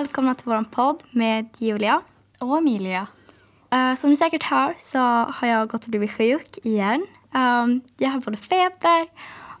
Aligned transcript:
Välkomna 0.00 0.34
till 0.34 0.46
vår 0.46 0.64
podd 0.64 1.02
med 1.10 1.48
Julia. 1.58 2.02
Och 2.38 2.58
Emilia. 2.58 3.06
Uh, 3.74 3.94
som 3.94 4.10
ni 4.10 4.16
säkert 4.16 4.42
hör 4.42 4.74
så 4.78 4.98
har 4.98 5.48
jag 5.48 5.68
gått 5.68 5.84
och 5.84 5.90
blivit 5.90 6.10
sjuk 6.10 6.58
igen. 6.62 7.06
Um, 7.34 7.80
jag 7.98 8.08
har 8.08 8.20
både 8.20 8.36
feber 8.36 9.08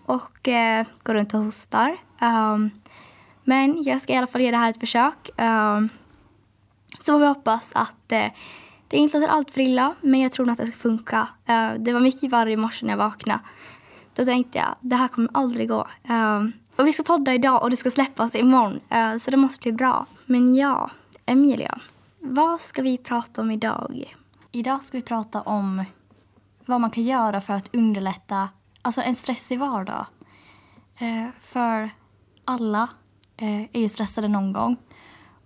och 0.06 0.48
uh, 0.48 0.86
går 1.02 1.14
runt 1.14 1.34
och 1.34 1.40
hostar. 1.40 1.96
Um, 2.20 2.70
men 3.44 3.82
jag 3.82 4.00
ska 4.00 4.12
i 4.12 4.16
alla 4.16 4.26
fall 4.26 4.40
ge 4.40 4.50
det 4.50 4.56
här 4.56 4.70
ett 4.70 4.80
försök. 4.80 5.30
Um, 5.40 5.88
så 7.00 7.12
får 7.12 7.18
vi 7.18 7.26
hoppas 7.26 7.72
att 7.74 8.12
uh, 8.12 8.28
det 8.88 8.96
inte 8.96 9.18
låter 9.18 9.32
allt 9.32 9.50
för 9.50 9.60
illa, 9.60 9.94
men 10.00 10.20
jag 10.20 10.32
tror 10.32 10.46
nog 10.46 10.52
att 10.52 10.58
det 10.58 10.66
ska 10.66 10.76
funka. 10.76 11.28
Uh, 11.48 11.72
det 11.78 11.92
var 11.92 12.00
mycket 12.00 12.30
värre 12.30 12.52
i 12.52 12.56
morse 12.56 12.86
när 12.86 12.92
jag 12.92 12.98
vaknade. 12.98 13.40
Då 14.14 14.24
tänkte 14.24 14.58
jag, 14.58 14.76
det 14.80 14.96
här 14.96 15.08
kommer 15.08 15.30
aldrig 15.32 15.68
gå. 15.68 15.88
Um, 16.08 16.52
och 16.80 16.86
vi 16.86 16.92
ska 16.92 17.02
podda 17.02 17.34
idag 17.34 17.62
och 17.62 17.70
det 17.70 17.76
ska 17.76 17.90
släppas 17.90 18.34
imorgon, 18.34 18.80
uh, 18.94 19.18
så 19.18 19.30
det 19.30 19.36
måste 19.36 19.62
bli 19.62 19.72
bra. 19.72 20.06
Men 20.26 20.54
ja, 20.54 20.90
Emilia, 21.26 21.80
vad 22.20 22.60
ska 22.60 22.82
vi 22.82 22.98
prata 22.98 23.40
om 23.40 23.50
idag? 23.50 24.16
Idag 24.52 24.82
ska 24.82 24.98
vi 24.98 25.02
prata 25.02 25.42
om 25.42 25.84
vad 26.66 26.80
man 26.80 26.90
kan 26.90 27.04
göra 27.04 27.40
för 27.40 27.54
att 27.54 27.74
underlätta 27.74 28.48
alltså 28.82 29.00
en 29.00 29.14
stressig 29.14 29.58
vardag. 29.58 30.06
Uh, 31.02 31.28
för 31.40 31.90
alla 32.44 32.88
uh, 33.42 33.62
är 33.72 33.80
ju 33.80 33.88
stressade 33.88 34.28
någon 34.28 34.52
gång. 34.52 34.76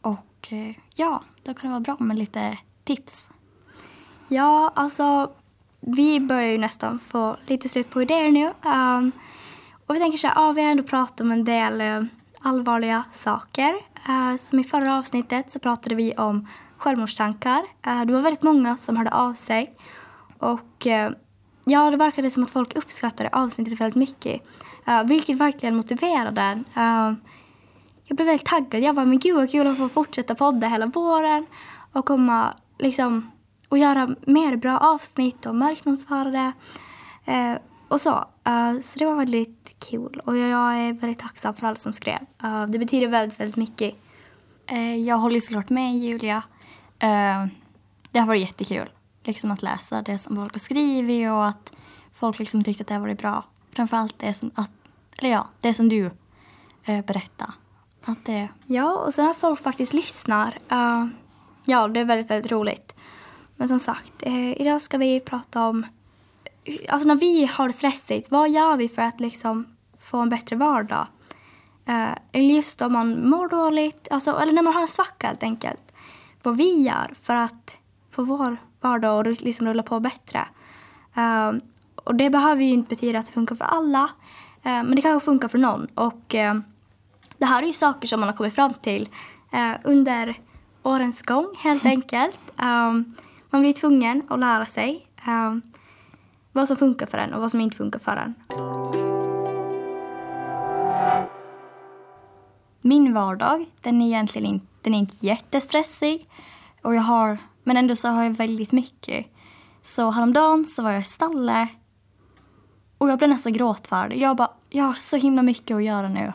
Och 0.01 0.53
ja, 0.95 1.23
då 1.43 1.55
kan 1.55 1.71
det 1.71 1.73
vara 1.73 1.81
bra 1.81 1.97
med 1.99 2.19
lite 2.19 2.59
tips. 2.85 3.31
Ja, 4.29 4.73
alltså 4.75 5.33
vi 5.81 6.21
börjar 6.21 6.51
ju 6.51 6.59
nästan 6.59 6.99
få 6.99 7.37
lite 7.47 7.69
slut 7.69 7.91
på 7.91 8.03
idéer 8.03 8.31
nu. 8.33 8.53
Um, 8.71 9.13
och 9.87 9.95
vi 9.95 9.99
tänker 9.99 10.19
så 10.19 10.27
här, 10.27 10.35
ja, 10.35 10.53
vi 10.53 10.63
har 10.63 10.71
ändå 10.71 10.83
pratat 10.83 11.21
om 11.21 11.33
en 11.33 11.45
del 11.45 11.81
eh, 11.81 12.03
allvarliga 12.41 13.05
saker. 13.13 13.75
Uh, 14.09 14.37
som 14.37 14.59
i 14.59 14.65
förra 14.65 14.99
avsnittet 14.99 15.51
så 15.51 15.59
pratade 15.59 15.95
vi 15.95 16.15
om 16.15 16.49
självmordstankar. 16.77 17.63
Uh, 17.87 18.05
det 18.05 18.13
var 18.13 18.21
väldigt 18.21 18.43
många 18.43 18.77
som 18.77 18.97
hörde 18.97 19.11
av 19.11 19.35
sig. 19.35 19.75
Och 20.39 20.87
ja, 21.65 21.91
det 21.91 21.97
verkade 21.97 22.31
som 22.31 22.43
att 22.43 22.51
folk 22.51 22.77
uppskattade 22.77 23.29
avsnittet 23.33 23.81
väldigt 23.81 23.97
mycket. 23.97 24.43
vilket 25.05 25.39
verkligen 25.39 25.77
motiverade. 25.77 26.65
jag 28.05 28.17
blev 28.17 28.27
väldigt 28.27 28.47
taggad. 28.47 28.83
Jag 28.83 28.95
bara, 28.95 29.07
men 29.07 29.19
gud 29.19 29.37
vad 29.37 29.51
kul 29.51 29.67
att 29.67 29.77
få 29.77 29.89
fortsätta 29.89 30.35
podda 30.35 30.67
hela 30.67 30.87
våren. 30.87 31.47
Och 31.93 32.07
komma 32.07 32.55
liksom 32.79 33.31
och 33.69 33.79
göra 33.79 34.09
mer 34.27 34.57
bra 34.57 34.79
avsnitt 34.79 35.47
och 35.47 35.55
marknadsföra 35.55 36.31
det. 36.31 36.53
Eh, 37.85 37.93
och 37.93 38.01
så. 38.01 38.11
Uh, 38.49 38.81
så 38.81 38.99
det 38.99 39.05
var 39.05 39.17
väldigt 39.17 39.77
kul 39.91 40.21
och 40.25 40.37
jag 40.37 40.79
är 40.79 40.93
väldigt 40.93 41.19
tacksam 41.19 41.55
för 41.55 41.67
alla 41.67 41.77
som 41.77 41.93
skrev. 41.93 42.19
Uh, 42.45 42.67
det 42.67 42.79
betyder 42.79 43.09
väldigt, 43.09 43.41
väldigt 43.41 43.57
mycket. 43.57 43.95
Uh, 44.73 44.97
jag 44.97 45.17
håller 45.17 45.41
såklart 45.41 45.71
med 45.71 45.99
Julia. 45.99 46.43
det 48.11 48.19
har 48.19 48.27
varit 48.27 48.41
jättekul 48.41 48.91
liksom 49.25 49.51
att 49.51 49.63
läsa 49.63 50.03
det 50.03 50.19
som 50.19 50.37
folk 50.37 50.53
har 50.53 50.59
skrivit 50.59 51.31
och 51.31 51.47
att 51.47 51.73
folk 52.15 52.39
liksom 52.39 52.65
tyckte 52.65 52.83
att 52.83 52.89
det 52.89 52.95
har 52.95 53.01
varit 53.01 53.19
bra. 53.19 53.45
Framförallt 53.73 54.19
det 54.19 54.35
som, 54.35 54.51
att, 54.55 54.71
eller 55.17 55.31
ja, 55.31 55.49
det 55.61 55.75
som 55.75 55.89
du 55.89 56.11
berättade. 56.85 57.53
Att 58.05 58.25
det... 58.25 58.49
Ja, 58.65 58.93
och 58.93 59.15
sen 59.15 59.29
att 59.29 59.37
folk 59.37 59.63
faktiskt 59.63 59.95
lyssnar. 59.95 60.59
ja, 61.65 61.89
det 61.89 62.01
är 62.01 62.05
väldigt, 62.05 62.31
väldigt 62.31 62.53
roligt. 62.53 62.95
Men 63.57 63.69
som 63.69 63.79
sagt, 63.79 64.13
eh, 64.21 64.61
idag 64.61 64.83
ska 64.83 64.99
vi 64.99 65.21
prata 65.21 65.67
om... 65.67 65.87
Alltså 66.89 67.09
när 67.09 67.17
vi 67.17 67.47
har 67.47 67.67
det 67.67 67.73
stressigt, 67.73 68.31
vad 68.31 68.51
gör 68.51 68.77
vi 68.77 68.89
för 68.89 69.03
att 69.03 69.21
liksom 69.21 69.67
få 70.01 70.19
en 70.19 70.29
bättre 70.29 70.57
vardag? 70.57 71.07
Eh, 71.87 72.13
eller 72.33 72.55
just 72.55 72.83
om 72.83 72.93
man 72.93 73.29
mår 73.29 73.49
dåligt, 73.49 74.09
alltså, 74.11 74.39
eller 74.39 74.53
när 74.53 74.63
man 74.63 74.75
har 74.75 74.83
en 74.83 74.89
svacka 74.89 75.27
helt 75.27 75.43
enkelt. 75.43 75.93
Vad 76.43 76.57
vi 76.57 76.83
gör 76.83 77.15
för 77.23 77.37
att 77.37 77.77
få 78.11 78.23
vår 78.23 78.57
vardag 78.81 79.29
att 79.29 79.41
liksom 79.41 79.67
rulla 79.67 79.83
på 79.83 80.01
bättre. 80.01 80.49
Eh, 81.15 81.53
och 81.95 82.15
det 82.15 82.31
behöver 82.31 82.63
ju 82.63 82.71
inte 82.71 82.89
betyda 82.89 83.19
att 83.19 83.27
det 83.27 83.33
funkar 83.33 83.57
för 83.57 83.65
alla. 83.65 84.11
Eh, 84.63 84.83
men 84.83 84.97
det 84.97 85.03
kanske 85.03 85.25
funkar 85.25 85.49
för 85.49 85.59
någon. 85.59 85.87
Och 85.95 86.35
eh, 86.35 86.55
det 87.39 87.45
här 87.45 87.63
är 87.63 87.67
ju 87.67 87.73
saker 87.73 88.07
som 88.07 88.21
man 88.21 88.29
har 88.29 88.37
kommit 88.37 88.55
fram 88.55 88.75
till 88.75 89.09
eh, 89.53 89.73
under 89.85 90.35
årens 90.83 91.23
gång 91.23 91.47
helt 91.59 91.87
enkelt. 91.95 92.41
Um, 92.59 93.15
man 93.51 93.61
blir 93.61 93.73
tvungen 93.73 94.23
att 94.29 94.39
lära 94.39 94.67
sig 94.67 95.07
vad 96.55 96.69
som 96.69 96.77
funkar 96.77 97.07
för 97.07 97.19
en 97.19 97.35
och 97.35 97.41
vad 97.41 97.51
som 97.51 97.61
inte 97.61 97.77
funkar 97.77 97.99
för 97.99 98.17
en. 98.17 98.35
Min 102.81 103.15
vardag, 103.15 103.67
den 103.81 104.03
är 104.03 104.07
egentligen 104.07 104.49
inte, 104.49 104.67
den 104.83 104.95
är 104.95 104.99
inte 104.99 105.27
jättestressig. 105.27 106.29
Och 106.83 106.95
jag 106.95 107.03
har, 107.03 107.39
men 107.65 107.77
ändå 107.77 107.97
så 107.97 108.09
har 108.09 108.25
jag 108.25 108.31
väldigt 108.31 108.73
mycket. 108.73 109.27
Så 109.83 110.11
häromdagen 110.11 110.65
så 110.65 110.83
var 110.83 110.91
jag 110.91 111.01
i 111.01 111.05
stallet 111.05 111.69
och 112.99 113.11
jag 113.11 113.19
blev 113.19 113.31
nästan 113.31 113.53
gråtfärdig. 113.53 114.19
Jag 114.19 114.37
bara, 114.37 114.51
jag 114.71 114.85
har 114.85 114.95
så 114.95 115.17
himla 115.17 115.43
mycket 115.43 115.77
att 115.77 115.85
göra 115.85 116.09
nu. 116.09 116.33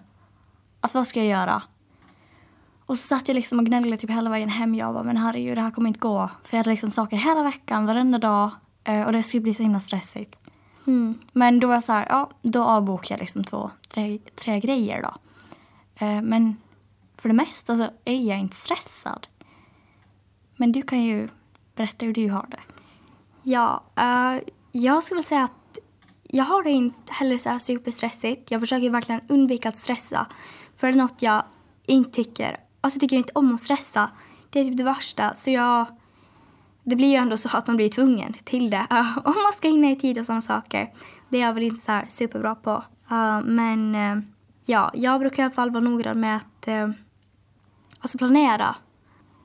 Att 0.81 0.93
vad 0.93 1.07
ska 1.07 1.19
jag 1.19 1.29
göra? 1.29 1.63
Och 2.85 2.97
så 2.97 3.07
satt 3.07 3.27
jag 3.27 3.35
liksom 3.35 3.59
och 3.59 3.65
gnällde 3.65 3.97
typ 3.97 4.09
hela 4.09 4.29
vägen 4.29 4.49
hem. 4.49 4.75
Jag 4.75 4.93
bara, 4.93 5.03
men 5.03 5.17
herregud, 5.17 5.57
det 5.57 5.61
här 5.61 5.71
kommer 5.71 5.87
inte 5.87 5.99
gå. 5.99 6.29
För 6.43 6.57
jag 6.57 6.59
hade 6.59 6.69
liksom 6.69 6.91
saker 6.91 7.17
hela 7.17 7.43
veckan, 7.43 7.85
varenda 7.85 8.17
dag. 8.17 8.51
Eh, 8.83 9.01
och 9.05 9.11
det 9.11 9.23
skulle 9.23 9.41
bli 9.41 9.53
så 9.53 9.63
himla 9.63 9.79
stressigt. 9.79 10.39
Mm. 10.87 11.19
Men 11.33 11.59
då 11.59 11.67
var 11.67 11.73
jag 11.73 11.83
så 11.83 11.91
här, 11.91 12.07
ja, 12.09 12.29
då 12.41 12.63
avbokade 12.63 13.13
jag 13.13 13.19
liksom 13.19 13.43
två, 13.43 13.71
tre, 13.87 14.19
tre 14.35 14.59
grejer 14.59 15.01
då. 15.01 15.13
Eh, 16.05 16.21
men 16.21 16.57
för 17.17 17.29
det 17.29 17.35
mesta 17.35 17.77
så 17.77 17.89
är 18.05 18.29
jag 18.29 18.39
inte 18.39 18.55
stressad. 18.55 19.27
Men 20.57 20.71
du 20.71 20.81
kan 20.81 21.03
ju 21.03 21.29
berätta 21.75 22.05
hur 22.05 22.13
du 22.13 22.29
har 22.29 22.47
det. 22.49 22.59
Ja, 23.43 23.83
uh, 23.99 24.41
jag 24.71 25.03
skulle 25.03 25.23
säga 25.23 25.43
att 25.43 25.79
jag 26.23 26.43
har 26.43 26.63
det 26.63 26.69
inte 26.69 27.13
heller 27.13 27.37
så 27.37 27.49
här 27.49 27.59
superstressigt. 27.59 28.51
Jag 28.51 28.61
försöker 28.61 28.89
verkligen 28.89 29.21
undvika 29.27 29.69
att 29.69 29.77
stressa. 29.77 30.27
För 30.77 30.87
det 30.87 30.93
är 30.93 30.97
något 30.97 31.21
jag 31.21 31.43
inte 31.85 32.11
tycker 32.11 32.57
Alltså 32.81 32.97
jag 32.97 33.01
tycker 33.01 33.17
inte 33.17 33.31
om 33.35 33.55
att 33.55 33.61
stressa. 33.61 34.09
Det 34.49 34.59
är 34.59 34.65
typ 34.65 34.77
det 34.77 34.83
värsta. 34.83 35.33
Så 35.33 35.51
jag... 35.51 35.85
Det 36.83 36.95
blir 36.95 37.07
ju 37.07 37.15
ändå 37.15 37.37
så 37.37 37.57
att 37.57 37.67
man 37.67 37.75
blir 37.75 37.89
tvungen 37.89 38.33
till 38.33 38.69
det. 38.69 38.87
Uh, 38.91 39.17
om 39.27 39.33
man 39.43 39.53
ska 39.55 39.67
hinna 39.67 39.91
i 39.91 39.95
tid 39.95 40.17
och 40.17 40.25
sådana 40.25 40.41
saker. 40.41 40.93
Det 41.29 41.37
är 41.37 41.41
jag 41.41 41.53
väl 41.53 41.63
inte 41.63 41.81
så 41.81 41.91
här 41.91 42.05
superbra 42.09 42.55
på. 42.55 42.83
Uh, 43.11 43.41
men 43.41 43.95
uh, 43.95 44.23
ja, 44.65 44.91
jag 44.93 45.19
brukar 45.19 45.43
i 45.43 45.45
alla 45.45 45.53
fall 45.53 45.71
vara 45.71 45.83
noggrann 45.83 46.19
med 46.19 46.37
att 46.37 46.67
uh, 46.67 46.89
alltså 47.99 48.17
planera. 48.17 48.75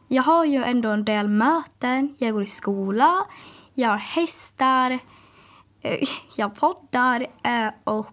Jag 0.09 0.23
har 0.23 0.45
ju 0.45 0.65
ändå 0.65 0.89
en 0.89 1.05
del 1.05 1.29
möten. 1.29 2.17
Jag 2.19 2.33
går 2.33 2.43
i 2.43 2.47
skola. 2.47 3.15
Jag 3.75 3.89
har 3.89 3.97
hästar. 3.97 4.99
jag 6.37 6.55
poddar 6.55 7.27
och 7.85 8.11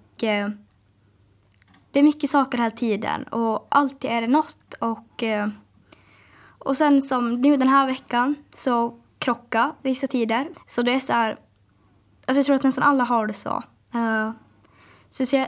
det 1.92 2.00
är 2.00 2.04
mycket 2.04 2.30
saker 2.30 2.58
hela 2.58 2.72
tiden 2.72 3.24
och 3.24 3.68
alltid 3.72 4.12
är 4.12 4.22
det 4.22 4.28
något. 4.28 4.74
Och, 4.80 5.24
och 6.60 6.78
sen 6.78 7.02
som 7.02 7.42
nu 7.42 7.58
den 7.58 7.68
här 7.68 7.86
veckan 7.88 8.36
så 8.50 9.01
krocka 9.22 9.76
vissa 9.82 10.08
tider. 10.08 10.48
Så 10.68 10.82
det 10.82 10.92
är 10.92 11.00
så 11.00 11.14
här, 11.14 11.40
alltså 12.26 12.40
jag 12.40 12.46
tror 12.46 12.56
att 12.56 12.64
nästan 12.64 12.84
alla 12.84 13.04
har 13.04 13.28
det 13.28 13.34
så. 13.34 13.64
Uh, 13.96 14.32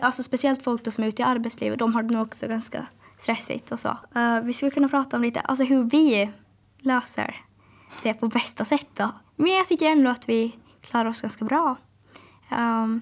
alltså 0.01 0.23
speciellt 0.23 0.63
folk 0.63 0.83
då 0.83 0.91
som 0.91 1.03
är 1.03 1.07
ute 1.07 1.21
i 1.21 1.25
arbetslivet, 1.25 1.79
de 1.79 1.95
har 1.95 2.03
det 2.03 2.13
nog 2.13 2.27
också 2.27 2.47
ganska 2.47 2.85
stressigt 3.17 3.71
och 3.71 3.79
så. 3.79 3.97
Uh, 4.15 4.39
vi 4.39 4.53
skulle 4.53 4.71
kunna 4.71 4.89
prata 4.89 5.17
om 5.17 5.23
lite, 5.23 5.39
alltså 5.39 5.63
hur 5.63 5.83
vi 5.83 6.31
löser 6.79 7.35
det 8.03 8.13
på 8.13 8.27
bästa 8.27 8.65
sätt 8.65 8.87
då. 8.93 9.09
Men 9.35 9.51
jag 9.51 9.65
tycker 9.65 9.85
ändå 9.85 10.09
att 10.09 10.29
vi 10.29 10.55
klarar 10.81 11.09
oss 11.09 11.21
ganska 11.21 11.45
bra. 11.45 11.75
Um, 12.51 13.01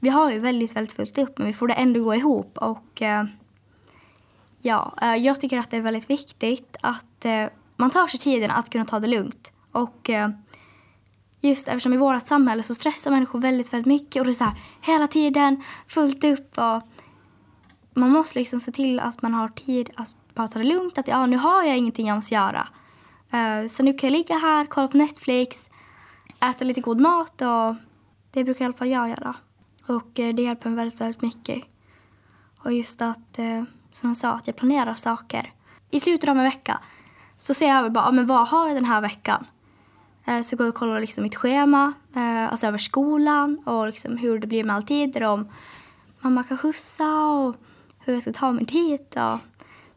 vi 0.00 0.08
har 0.08 0.30
ju 0.30 0.38
väldigt, 0.38 0.76
väldigt 0.76 0.96
fullt 0.96 1.18
upp 1.18 1.38
men 1.38 1.46
vi 1.46 1.52
får 1.52 1.68
det 1.68 1.74
ändå 1.74 2.04
gå 2.04 2.14
ihop 2.14 2.58
och 2.58 3.02
uh, 3.02 3.24
ja, 4.60 4.94
jag 5.18 5.40
tycker 5.40 5.58
att 5.58 5.70
det 5.70 5.76
är 5.76 5.82
väldigt 5.82 6.10
viktigt 6.10 6.76
att 6.80 7.26
man 7.76 7.90
tar 7.90 8.06
sig 8.06 8.20
tiden 8.20 8.50
att 8.50 8.70
kunna 8.70 8.84
ta 8.84 9.00
det 9.00 9.06
lugnt 9.06 9.52
och 9.76 10.10
eh, 10.10 10.30
just 11.40 11.68
eftersom 11.68 11.92
i 11.92 11.96
vårt 11.96 12.26
samhälle 12.26 12.62
så 12.62 12.74
stressar 12.74 13.10
människor 13.10 13.40
väldigt, 13.40 13.72
väldigt 13.72 13.86
mycket 13.86 14.20
och 14.20 14.26
det 14.26 14.32
är 14.32 14.34
så 14.34 14.44
här 14.44 14.54
hela 14.80 15.06
tiden 15.06 15.62
fullt 15.88 16.24
upp 16.24 16.58
och 16.58 16.82
man 17.94 18.10
måste 18.10 18.38
liksom 18.38 18.60
se 18.60 18.72
till 18.72 19.00
att 19.00 19.22
man 19.22 19.34
har 19.34 19.48
tid 19.48 19.90
att 19.96 20.12
bara 20.34 20.48
ta 20.48 20.58
det 20.58 20.64
lugnt 20.64 20.98
att 20.98 21.08
ja, 21.08 21.26
nu 21.26 21.36
har 21.36 21.64
jag 21.64 21.78
ingenting 21.78 22.06
jag 22.06 22.14
måste 22.14 22.34
göra. 22.34 22.68
Uh, 23.34 23.68
så 23.68 23.82
nu 23.82 23.92
kan 23.92 24.08
jag 24.08 24.18
ligga 24.18 24.34
här, 24.34 24.66
kolla 24.66 24.88
på 24.88 24.96
Netflix, 24.96 25.70
äta 26.50 26.64
lite 26.64 26.80
god 26.80 27.00
mat 27.00 27.42
och 27.42 27.74
det 28.30 28.44
brukar 28.44 28.64
i 28.64 28.66
alla 28.66 28.74
fall 28.74 28.88
jag 28.88 29.08
göra. 29.08 29.34
Och 29.86 30.18
eh, 30.18 30.34
det 30.34 30.42
hjälper 30.42 30.70
mig 30.70 30.76
väldigt, 30.76 31.00
väldigt 31.00 31.22
mycket. 31.22 31.64
Och 32.64 32.72
just 32.72 33.02
att, 33.02 33.38
eh, 33.38 33.62
som 33.92 34.10
jag 34.10 34.16
sa, 34.16 34.32
att 34.32 34.46
jag 34.46 34.56
planerar 34.56 34.94
saker. 34.94 35.52
I 35.90 36.00
slutet 36.00 36.30
av 36.30 36.36
en 36.36 36.44
vecka 36.44 36.80
så 37.36 37.54
ser 37.54 37.68
jag 37.68 37.78
över 37.78 37.90
bara, 37.90 38.12
men 38.12 38.26
vad 38.26 38.48
har 38.48 38.66
jag 38.66 38.76
den 38.76 38.84
här 38.84 39.00
veckan? 39.00 39.46
Eh, 40.26 40.42
så 40.42 40.56
går 40.56 40.66
jag 40.66 40.72
och 40.72 40.78
kollar 40.78 41.00
liksom 41.00 41.22
mitt 41.22 41.36
schema, 41.36 41.92
eh, 42.16 42.50
alltså 42.50 42.66
över 42.66 42.78
skolan 42.78 43.62
och 43.64 43.86
liksom 43.86 44.16
hur 44.16 44.38
det 44.38 44.46
blir 44.46 44.64
med 44.64 44.76
alltider. 44.76 45.22
Om 45.22 45.48
mamma 46.20 46.44
kan 46.44 46.58
skjutsa 46.58 47.26
och 47.26 47.56
hur 47.98 48.12
jag 48.12 48.22
ska 48.22 48.32
ta 48.32 48.52
mig 48.52 48.64
dit. 48.64 49.16
Och 49.16 49.38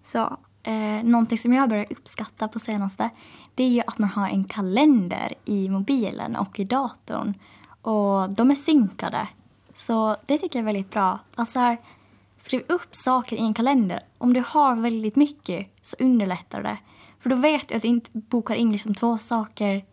så. 0.03 0.37
eh, 0.63 1.03
någonting 1.03 1.37
som 1.37 1.53
jag 1.53 1.69
börjar 1.69 1.85
uppskatta 1.89 2.47
på 2.47 2.59
senaste 2.59 3.09
det 3.55 3.63
är 3.63 3.69
ju 3.69 3.81
att 3.87 3.97
man 3.97 4.09
har 4.09 4.29
en 4.29 4.43
kalender 4.43 5.33
i 5.45 5.69
mobilen 5.69 6.35
och 6.35 6.59
i 6.59 6.63
datorn. 6.63 7.33
Och 7.81 8.33
de 8.35 8.51
är 8.51 8.55
synkade. 8.55 9.27
Så 9.73 10.15
det 10.25 10.37
tycker 10.37 10.59
jag 10.59 10.63
är 10.63 10.73
väldigt 10.73 10.89
bra. 10.91 11.19
Alltså 11.35 11.59
här, 11.59 11.77
skriv 12.37 12.63
upp 12.67 12.95
saker 12.95 13.35
i 13.35 13.39
en 13.39 13.53
kalender. 13.53 13.99
Om 14.17 14.33
du 14.33 14.43
har 14.47 14.75
väldigt 14.75 15.15
mycket 15.15 15.67
så 15.81 15.95
underlättar 15.99 16.63
det. 16.63 16.77
För 17.19 17.29
då 17.29 17.35
vet 17.35 17.67
du 17.67 17.75
att 17.75 17.81
du 17.81 17.87
inte 17.87 18.09
bokar 18.13 18.55
in 18.55 18.71
liksom 18.71 18.95
två 18.95 19.17
saker 19.17 19.85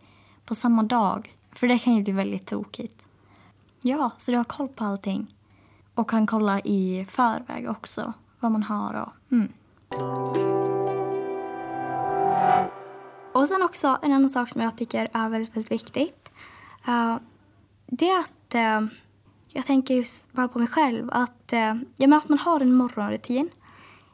på 0.47 0.55
samma 0.55 0.83
dag. 0.83 1.35
För 1.51 1.67
det 1.67 1.79
kan 1.79 1.95
ju 1.95 2.03
bli 2.03 2.13
väldigt 2.13 2.47
tokigt. 2.47 3.07
Ja, 3.81 4.11
så 4.17 4.31
du 4.31 4.37
har 4.37 4.43
koll 4.43 4.67
på 4.67 4.83
allting. 4.83 5.27
Och 5.93 6.09
kan 6.09 6.27
kolla 6.27 6.59
i 6.59 7.05
förväg 7.09 7.69
också 7.69 8.13
vad 8.39 8.51
man 8.51 8.63
har 8.63 8.93
och 8.93 9.31
mm. 9.31 9.51
Och 13.33 13.47
sen 13.47 13.61
också 13.61 13.97
en 14.01 14.11
annan 14.11 14.29
sak 14.29 14.49
som 14.49 14.61
jag 14.61 14.77
tycker 14.77 15.09
är 15.13 15.29
väldigt, 15.29 15.55
väldigt 15.55 15.71
viktigt. 15.71 16.31
Uh, 16.87 17.17
det 17.85 18.09
är 18.09 18.19
att 18.19 18.55
uh, 18.55 18.89
jag 19.47 19.65
tänker 19.65 19.95
just 19.95 20.31
bara 20.31 20.47
på 20.47 20.59
mig 20.59 20.67
själv. 20.67 21.09
Att, 21.11 21.53
eh, 21.53 21.59
uh, 21.59 21.81
ja, 21.97 22.07
men 22.07 22.13
att 22.13 22.29
man 22.29 22.39
har 22.39 22.59
en 22.59 22.73
morgonrutin. 22.73 23.49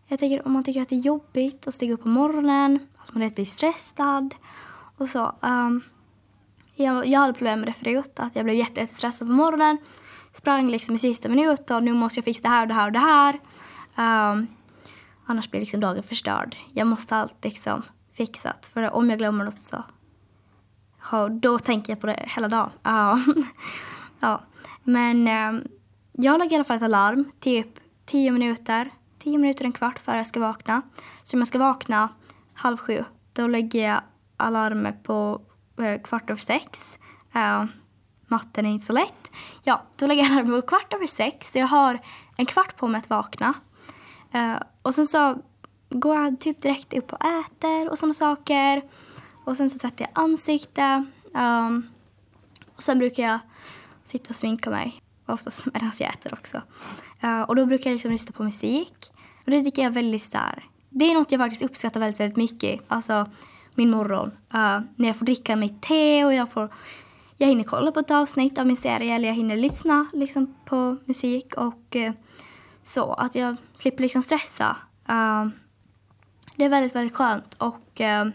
Jag 0.08 0.20
tänker 0.20 0.46
om 0.46 0.54
man 0.54 0.64
tycker 0.64 0.82
att 0.82 0.90
det 0.90 0.96
är 0.96 1.00
jobbigt 1.00 1.68
att 1.68 1.74
stiga 1.74 1.94
upp 1.94 2.04
på 2.04 2.08
morgonen, 2.08 2.80
att 2.98 3.14
man 3.14 3.24
lätt 3.24 3.36
blir 3.36 3.46
stressad 3.46 4.36
och 4.98 5.10
så. 5.10 5.36
Um, 5.42 5.82
jag, 6.76 7.08
jag 7.08 7.20
hade 7.20 7.34
problem 7.34 7.60
med 7.60 7.70
det 7.70 7.74
förut, 7.74 8.20
att 8.20 8.36
jag 8.36 8.46
blev 8.46 8.56
jättestressad 8.56 9.28
på 9.28 9.34
morgonen. 9.34 9.78
Sprang 10.32 10.70
liksom 10.70 10.96
i 10.96 10.98
sista 10.98 11.30
minut 11.30 11.72
och 11.72 11.84
nu 11.84 11.94
måste 11.94 12.18
jag 12.18 12.26
fixa 12.26 12.42
det 12.42 12.50
här 12.50 12.62
och 12.62 12.68
det 12.68 12.74
här 12.74 12.86
och 12.86 12.92
det 12.94 13.00
här. 13.00 13.40
Um, 14.32 14.48
annars 15.26 15.52
blir 15.52 15.60
liksom 15.60 15.80
dagen 15.80 16.04
förstörd. 16.04 16.58
Jag 16.74 16.88
måste 16.88 17.16
allt 17.16 17.44
liksom 17.44 17.82
fixat. 18.18 18.72
För 18.74 18.92
om 18.92 19.10
jag 19.10 19.20
glömmer 19.20 19.46
något 19.46 19.64
så 19.64 19.84
ja, 21.12 21.30
då 21.30 21.60
tänker 21.60 21.92
jag 21.94 22.02
på 22.02 22.08
det 22.08 22.26
hela 22.28 22.48
dagen. 22.48 22.70
Ja. 22.84 23.14
Ehm, 23.14 23.46
ja. 24.20 24.42
Men 24.84 25.28
um, 25.28 25.68
jag 26.12 26.40
lägger 26.40 26.52
i 26.52 26.56
alla 26.56 26.64
fall 26.64 26.78
ett 26.78 26.84
alarm, 26.84 27.32
typ 27.40 27.68
tio 28.06 28.32
minuter. 28.32 28.90
Tio 29.20 29.38
minuter, 29.38 29.66
en 29.66 29.72
kvart 29.72 30.00
före 30.00 30.18
jag 30.18 30.28
ska 30.28 30.40
vakna. 30.40 30.82
Så 31.24 31.38
om 31.38 31.42
jag 31.42 31.48
ska 31.48 31.60
vakna 31.60 32.10
halv 32.54 32.78
sju, 32.78 33.04
då 33.34 33.48
lägger 33.48 33.90
jag 33.90 34.02
alarmet 34.38 35.04
på 35.04 35.42
Eh, 35.78 36.02
kvart 36.02 36.30
över 36.30 36.40
sex. 36.40 37.00
Eh, 37.36 37.62
uh, 37.62 37.66
matten 38.28 38.66
är 38.66 38.70
inte 38.70 38.86
så 38.86 38.94
lätt. 38.94 39.32
Ja, 39.64 39.84
då 39.96 40.08
lägger 40.08 40.24
jag 40.24 40.32
larmet 40.32 40.62
på 40.62 40.68
kvart 40.68 40.94
över 40.94 41.08
sex. 41.08 41.52
Så 41.52 41.60
jag 41.60 41.68
har 41.68 42.00
en 42.38 42.46
kvart 42.46 42.76
på 42.76 42.88
mig 42.88 43.00
att 43.00 43.10
vakna. 43.10 43.54
Uh, 44.36 44.58
och 44.82 44.96
sen 44.96 45.08
så 45.08 45.38
går 45.90 46.16
jag 46.16 46.40
typ 46.40 46.62
direkt 46.62 46.94
upp 46.94 47.14
och 47.14 47.26
äter 47.26 47.90
och 47.90 47.98
sådana 47.98 48.14
saker. 48.14 48.82
Och 49.46 49.58
sen 49.58 49.70
så 49.70 49.80
tvättar 49.80 50.06
jag 50.06 50.24
ansiktet. 50.24 50.98
Um, 50.98 51.08
ehm, 51.36 51.88
och 52.76 52.84
sen 52.84 53.00
brukar 53.00 53.24
jag 53.24 53.40
sitta 54.04 54.30
och 54.30 54.36
sminka 54.36 54.70
mig. 54.70 55.02
Oftast 55.26 55.66
medan 55.74 55.92
jag 56.00 56.10
äter 56.10 56.34
också. 56.34 56.62
Uh, 57.24 57.42
och 57.42 57.56
då 57.56 57.66
brukar 57.66 57.90
jag 57.90 57.96
liksom 57.96 58.12
lyssna 58.12 58.32
på 58.32 58.44
musik. 58.44 59.12
Och 59.46 59.52
det 59.52 59.62
tycker 59.62 59.82
jag 59.82 59.90
är 59.90 59.94
väldigt 59.94 60.24
starkt. 60.24 60.70
Det 60.90 61.06
är 61.06 61.14
något 61.14 61.32
jag 61.32 61.42
faktiskt 61.42 61.64
uppskattar 61.64 62.00
väldigt, 62.00 62.20
väldigt 62.20 62.38
mycket. 62.38 62.82
Alltså 62.88 63.28
min 63.76 63.90
morgon. 63.90 64.28
Uh, 64.28 64.80
när 64.96 65.08
jag 65.08 65.16
får 65.16 65.26
dricka 65.26 65.56
mitt 65.56 65.82
te 65.82 66.26
och 66.26 66.34
jag 66.34 66.52
får 66.52 66.70
jag 67.38 67.48
hinner 67.48 67.64
kolla 67.64 67.92
på 67.92 68.00
ett 68.00 68.12
avsnitt 68.12 68.58
av 68.58 68.68
min 68.68 68.78
serie 68.78 69.16
eller 69.16 69.28
jag 69.28 69.36
hinner 69.36 69.58
lyssna 69.58 70.06
liksom, 70.14 70.56
på 70.66 70.98
musik 71.06 71.54
och 71.58 71.96
uh, 71.96 72.12
så. 72.84 73.14
Att 73.14 73.36
jag 73.36 73.56
slipper 73.74 74.04
liksom 74.04 74.22
stressa. 74.22 74.78
Uh, 75.10 75.48
det 76.56 76.66
är 76.66 76.70
väldigt, 76.70 76.96
väldigt 76.96 77.16
skönt 77.16 77.54
och 77.54 78.00
uh, 78.00 78.32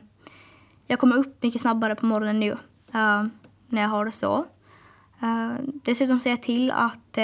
jag 0.87 0.99
kommer 0.99 1.17
upp 1.17 1.43
mycket 1.43 1.61
snabbare 1.61 1.95
på 1.95 2.07
morgonen 2.07 2.41
nu 2.41 2.57
när 3.69 3.83
jag 3.83 3.89
har 3.89 4.05
det 4.05 4.13
så. 4.13 4.45
dessutom 5.85 6.21
ser 6.21 6.31
jag 6.31 6.43
till 6.43 6.71
att 6.71 7.19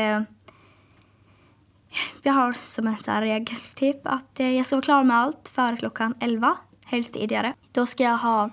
jag 2.23 2.33
har 2.33 2.53
som 2.53 2.87
en 2.87 2.99
så 3.01 3.11
här 3.11 3.23
regel 3.23 3.57
typ 3.75 4.07
att 4.07 4.31
jag 4.35 4.67
ska 4.67 4.77
vara 4.77 4.85
klar 4.85 5.05
med 5.05 5.17
allt 5.17 5.49
före 5.49 5.77
klockan 5.77 6.15
11, 6.21 6.57
helst 6.85 7.15
tidigare. 7.15 7.55
Då 7.73 7.87
ska 7.87 8.05
jag 8.05 8.19
ha 8.19 8.51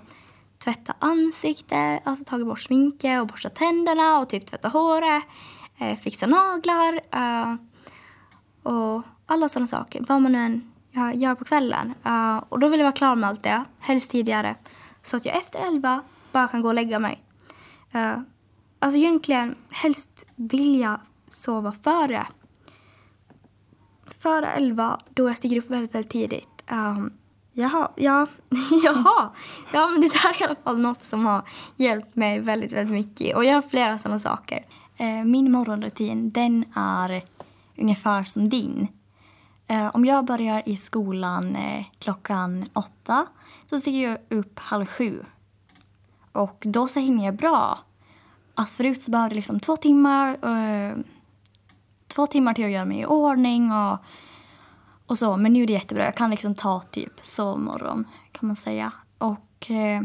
tvätta 0.63 0.93
ansiktet, 0.99 2.01
alltså 2.03 2.25
tagit 2.25 2.47
bort 2.47 2.61
sminket 2.61 3.21
och 3.21 3.27
borstat 3.27 3.55
tänderna 3.55 4.19
och 4.19 4.29
typ 4.29 4.45
tvätta 4.45 4.69
håret, 4.69 5.23
eh, 5.79 5.97
fixa 5.97 6.27
naglar 6.27 7.01
eh, 7.11 7.55
och 8.63 9.03
alla 9.25 9.49
sådana 9.49 9.67
saker. 9.67 10.05
Vad 10.07 10.21
man 10.21 10.35
än 10.35 10.71
gör 11.13 11.35
på 11.35 11.45
kvällen. 11.45 11.93
Eh, 12.05 12.37
och 12.49 12.59
då 12.59 12.67
vill 12.67 12.79
jag 12.79 12.85
vara 12.85 12.95
klar 12.95 13.15
med 13.15 13.29
allt 13.29 13.43
det, 13.43 13.63
helst 13.79 14.11
tidigare. 14.11 14.55
Så 15.01 15.17
att 15.17 15.25
jag 15.25 15.37
efter 15.37 15.59
elva 15.67 16.01
bara 16.31 16.47
kan 16.47 16.61
gå 16.61 16.67
och 16.67 16.73
lägga 16.73 16.99
mig. 16.99 17.23
Eh, 17.91 18.19
alltså 18.79 18.97
egentligen, 18.97 19.55
helst 19.69 20.25
vill 20.35 20.79
jag 20.79 20.99
sova 21.27 21.71
före. 21.71 22.27
Före 24.05 24.47
elva, 24.47 24.99
då 25.09 25.27
jag 25.27 25.37
stiger 25.37 25.57
upp 25.57 25.69
väldigt, 25.69 25.95
väldigt 25.95 26.11
tidigt. 26.11 26.63
Um, 26.71 27.13
Jaha, 27.53 27.92
ja, 27.95 28.27
jaha. 28.83 29.30
Ja, 29.74 29.88
men 29.88 30.01
det 30.01 30.07
där 30.07 30.30
är 30.30 30.42
i 30.42 30.45
alla 30.45 30.56
fall 30.56 30.80
något 30.80 31.03
som 31.03 31.25
har 31.25 31.42
hjälpt 31.75 32.15
mig 32.15 32.39
väldigt, 32.39 32.71
väldigt 32.71 32.94
mycket. 32.94 33.36
Och 33.36 33.45
jag 33.45 33.53
har 33.53 33.62
flera 33.62 33.98
sådana 33.98 34.19
saker. 34.19 34.65
Eh, 34.98 35.24
min 35.24 35.51
morgonrutin, 35.51 36.31
den 36.31 36.65
är 36.75 37.24
ungefär 37.77 38.24
som 38.24 38.50
din. 38.50 38.88
Eh, 39.68 39.95
om 39.95 40.06
jag 40.06 40.25
börjar 40.25 40.62
i 40.65 40.75
skolan 40.75 41.56
eh, 41.56 41.86
klockan 42.00 42.65
åtta 42.74 43.27
så 43.70 43.79
stiger 43.79 44.10
jag 44.10 44.39
upp 44.39 44.60
halv 44.60 44.86
sju. 44.86 45.25
Och 46.31 46.63
då 46.65 46.88
så 46.88 47.00
hinner 47.00 47.25
jag 47.25 47.36
bra. 47.36 47.79
Alltså 48.55 48.75
förut 48.75 49.03
så 49.03 49.12
behövde 49.12 49.34
jag 49.34 49.36
liksom 49.36 49.60
två 49.60 49.77
timmar, 49.77 50.38
två 52.08 52.27
timmar 52.27 52.53
till 52.53 52.65
att 52.65 52.72
göra 52.72 52.86
mig 52.86 53.00
i 53.00 53.05
ordning 53.05 53.72
och 53.72 53.98
och 55.12 55.18
så. 55.18 55.38
Men 55.38 55.53
nu 55.53 55.63
är 55.63 55.68
det 55.68 55.74
jättebra. 55.74 56.06
Jag 56.06 56.15
kan 56.15 56.30
liksom 56.30 56.56
ta 56.56 56.82
typ 56.82 57.13
sovmorgon 57.22 58.08
kan 58.32 58.48
man 58.48 58.56
säga. 58.56 58.91
Och 59.18 59.72
eh, 59.72 60.01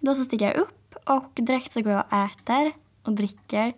då 0.00 0.14
så 0.14 0.24
stiger 0.24 0.46
jag 0.46 0.56
upp 0.56 0.94
och 1.04 1.30
direkt 1.34 1.72
så 1.72 1.82
går 1.82 1.92
jag 1.92 2.04
och 2.10 2.12
äter 2.12 2.72
och 3.02 3.12
dricker. 3.12 3.72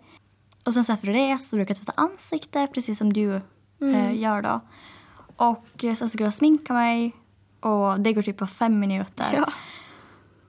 Och 0.63 0.73
sen 0.73 0.83
så 0.83 0.93
efter 0.93 1.13
det 1.13 1.37
så 1.37 1.55
brukar 1.55 1.75
jag 1.75 1.77
tvätta 1.77 2.01
ansiktet 2.01 2.73
precis 2.73 2.97
som 2.97 3.13
du 3.13 3.41
mm. 3.81 3.95
eh, 3.95 4.19
gör 4.19 4.41
då. 4.41 4.61
Och 5.35 5.65
sen 5.79 6.09
så 6.09 6.17
går 6.17 6.25
jag 6.25 6.27
och 6.27 6.33
sminkar 6.33 6.73
mig 6.73 7.15
och 7.59 7.99
det 7.99 8.13
går 8.13 8.21
typ 8.21 8.37
på 8.37 8.47
fem 8.47 8.79
minuter. 8.79 9.29
Ja. 9.33 9.53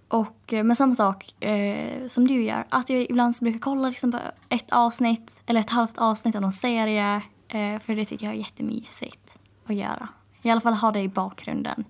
Och, 0.08 0.52
eh, 0.52 0.64
men 0.64 0.76
samma 0.76 0.94
sak 0.94 1.44
eh, 1.44 2.06
som 2.06 2.26
du 2.26 2.42
gör, 2.42 2.64
att 2.68 2.90
jag 2.90 3.00
ibland 3.02 3.34
brukar 3.40 3.58
kolla 3.58 3.88
liksom 3.88 4.12
på 4.12 4.18
ett 4.48 4.72
avsnitt 4.72 5.42
eller 5.46 5.60
ett 5.60 5.70
halvt 5.70 5.98
avsnitt 5.98 6.34
av 6.34 6.42
någon 6.42 6.52
serie. 6.52 7.22
Eh, 7.48 7.78
för 7.78 7.96
det 7.96 8.04
tycker 8.04 8.26
jag 8.26 8.34
är 8.34 8.38
jättemysigt 8.38 9.23
att 9.66 9.74
göra. 9.74 10.08
I 10.42 10.50
alla 10.50 10.60
fall 10.60 10.74
ha 10.74 10.90
det 10.90 11.00
i 11.00 11.08
bakgrunden. 11.08 11.84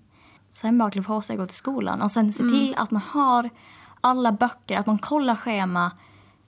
Sen 0.52 0.78
bara 0.78 0.90
klä 0.90 1.02
på 1.02 1.20
sig 1.20 1.34
och 1.34 1.40
gå 1.40 1.46
till 1.46 1.56
skolan. 1.56 2.02
Och 2.02 2.10
sen 2.10 2.32
se 2.32 2.42
mm. 2.42 2.54
till 2.54 2.74
att 2.74 2.90
man 2.90 3.02
har 3.02 3.50
alla 4.00 4.32
böcker, 4.32 4.76
att 4.76 4.86
man 4.86 4.98
kollar 4.98 5.36
schema. 5.36 5.92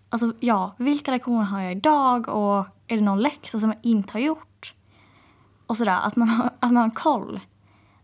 Alltså 0.08 0.32
ja, 0.40 0.74
vilka 0.78 1.10
lektioner 1.10 1.44
har 1.44 1.60
jag 1.60 1.72
idag 1.72 2.28
och 2.28 2.66
är 2.86 2.96
det 2.96 3.00
någon 3.00 3.22
läxa 3.22 3.58
som 3.58 3.70
jag 3.70 3.78
inte 3.82 4.12
har 4.12 4.20
gjort? 4.20 4.74
Och 5.66 5.76
sådär, 5.76 5.98
att 6.02 6.16
man 6.16 6.28
har, 6.28 6.50
att 6.60 6.72
man 6.72 6.82
har 6.82 6.90
koll. 6.90 7.40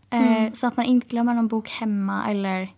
Eh, 0.09 0.21
mm. 0.21 0.45
Eh, 0.45 0.51
så 0.51 0.67
att 0.67 0.77
man 0.77 0.85
inte 0.85 1.07
glömmer 1.07 1.33
någon 1.33 1.47
bok 1.47 1.69
hemma 1.69 2.25
eller... 2.29 2.69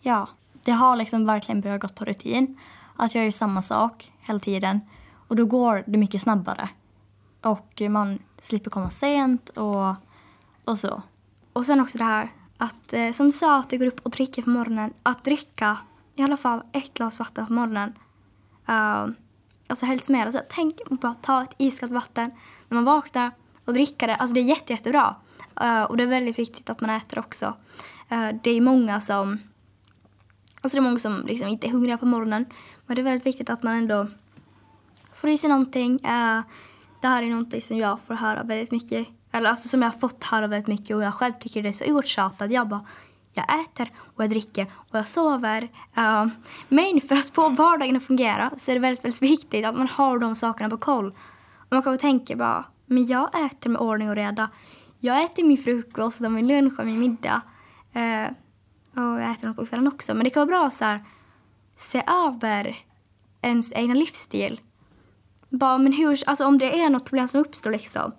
Ja, 0.00 0.28
det 0.64 0.72
har 0.72 0.96
liksom 0.96 1.26
verkligen 1.26 1.60
börjat 1.60 1.80
gå 1.80 1.88
på 1.88 2.04
rutin. 2.04 2.58
Att 2.96 3.14
jag 3.14 3.24
gör 3.24 3.30
samma 3.30 3.62
sak 3.62 4.12
hela 4.20 4.38
tiden. 4.38 4.80
Och 5.28 5.36
då 5.36 5.46
går 5.46 5.84
det 5.86 5.98
mycket 5.98 6.20
snabbare. 6.20 6.68
Och 7.42 7.82
man 7.90 8.18
slipper 8.40 8.70
komma 8.70 8.90
sent 8.90 9.48
och, 9.48 9.94
och 10.64 10.78
så. 10.78 11.02
Och 11.52 11.66
sen 11.66 11.80
också 11.80 11.98
det 11.98 12.04
här 12.04 12.32
att, 12.58 12.92
eh, 12.92 13.10
som 13.10 13.26
du 13.26 13.32
sa, 13.32 13.58
att 13.58 13.70
du 13.70 13.78
går 13.78 13.86
upp 13.86 14.00
och 14.02 14.10
dricker 14.10 14.42
på 14.42 14.50
morgonen. 14.50 14.92
Att 15.02 15.24
dricka 15.24 15.78
i 16.14 16.22
alla 16.22 16.36
fall 16.36 16.62
ett 16.72 16.94
glas 16.94 17.18
vatten 17.18 17.46
på 17.46 17.52
morgonen. 17.52 17.92
Uh, 18.68 19.14
alltså 19.66 19.86
helst 19.86 20.08
mer. 20.08 20.24
Alltså, 20.24 20.40
tänk 20.48 20.76
bara 20.88 21.14
ta 21.14 21.42
ett 21.42 21.54
iskallt 21.58 21.92
vatten 21.92 22.30
när 22.68 22.74
man 22.74 22.84
vaknar 22.84 23.30
och 23.64 23.74
dricka 23.74 24.06
det. 24.06 24.16
Alltså 24.16 24.34
det 24.34 24.40
är 24.40 24.44
jätte, 24.44 24.72
jättebra. 24.72 25.14
Uh, 25.62 25.82
och 25.82 25.96
det 25.96 26.02
är 26.02 26.06
väldigt 26.06 26.38
viktigt 26.38 26.70
att 26.70 26.80
man 26.80 26.90
äter 26.90 27.18
också. 27.18 27.46
Uh, 28.12 28.30
det 28.42 28.50
är 28.50 28.60
många 28.60 29.00
som 29.00 29.38
Alltså 30.60 30.76
det 30.76 30.80
är 30.80 30.82
många 30.82 30.98
som 30.98 31.26
liksom 31.26 31.48
inte 31.48 31.66
är 31.66 31.70
hungriga 31.70 31.98
på 31.98 32.06
morgonen. 32.06 32.46
Men 32.86 32.94
det 32.96 33.02
är 33.02 33.04
väldigt 33.04 33.26
viktigt 33.26 33.50
att 33.50 33.62
man 33.62 33.74
ändå 33.74 34.06
får 35.14 35.30
i 35.30 35.38
sig 35.38 35.50
någonting. 35.50 35.92
Uh, 36.04 36.40
det 37.00 37.08
här 37.08 37.22
är 37.22 37.26
någonting 37.26 37.60
som 37.60 37.78
jag 37.78 38.00
får 38.00 38.14
höra 38.14 38.42
väldigt 38.42 38.70
mycket. 38.70 39.08
Eller 39.32 39.50
alltså 39.50 39.68
som 39.68 39.82
jag 39.82 39.90
har 39.90 39.98
fått 39.98 40.24
höra 40.24 40.46
väldigt 40.46 40.66
mycket 40.66 40.96
och 40.96 41.02
jag 41.02 41.14
själv 41.14 41.32
tycker 41.32 41.62
det 41.62 41.68
är 41.68 41.72
så 41.72 41.84
uttjatat. 41.84 42.50
Jag 42.50 42.68
bara, 42.68 42.84
jag 43.32 43.60
äter 43.60 43.92
och 43.98 44.24
jag 44.24 44.30
dricker 44.30 44.66
och 44.74 44.98
jag 44.98 45.08
sover. 45.08 45.62
Uh, 45.98 46.26
men 46.68 47.00
för 47.00 47.16
att 47.16 47.30
få 47.30 47.48
vardagen 47.48 47.96
att 47.96 48.02
fungera 48.02 48.50
så 48.56 48.70
är 48.70 48.74
det 48.74 48.80
väldigt, 48.80 49.04
väldigt 49.04 49.22
viktigt 49.22 49.66
att 49.66 49.76
man 49.76 49.88
har 49.88 50.18
de 50.18 50.34
sakerna 50.34 50.70
på 50.70 50.76
koll. 50.76 51.06
Och 51.56 51.66
man 51.70 51.82
kanske 51.82 52.00
tänker 52.00 52.36
bara, 52.36 52.64
men 52.86 53.06
jag 53.06 53.44
äter 53.44 53.70
med 53.70 53.80
ordning 53.80 54.08
och 54.08 54.16
reda. 54.16 54.50
jag 54.98 55.22
äter 55.22 55.44
min 55.44 55.58
frukost 55.58 56.20
och 56.20 56.32
min 56.32 56.46
lunch 56.46 56.78
och 56.78 56.86
min 56.86 56.98
middag. 56.98 57.42
Ehm, 57.92 58.34
och 58.94 59.20
jag 59.20 59.30
äter 59.30 59.48
något 59.48 59.56
på 59.56 59.66
kvällen 59.66 59.88
också. 59.88 60.14
Men 60.14 60.24
det 60.24 60.30
kan 60.30 60.40
vara 60.40 60.58
bra 60.58 60.66
att 60.66 61.02
se 61.76 62.02
över 62.06 62.76
ens 63.42 63.72
egna 63.72 63.94
livsstil. 63.94 64.60
Bara, 65.48 65.78
men 65.78 65.92
hur, 65.92 66.22
alltså 66.26 66.44
om 66.44 66.58
det 66.58 66.80
är 66.80 66.90
något 66.90 67.04
problem 67.04 67.28
som 67.28 67.40
uppstår 67.40 67.70
liksom. 67.70 68.12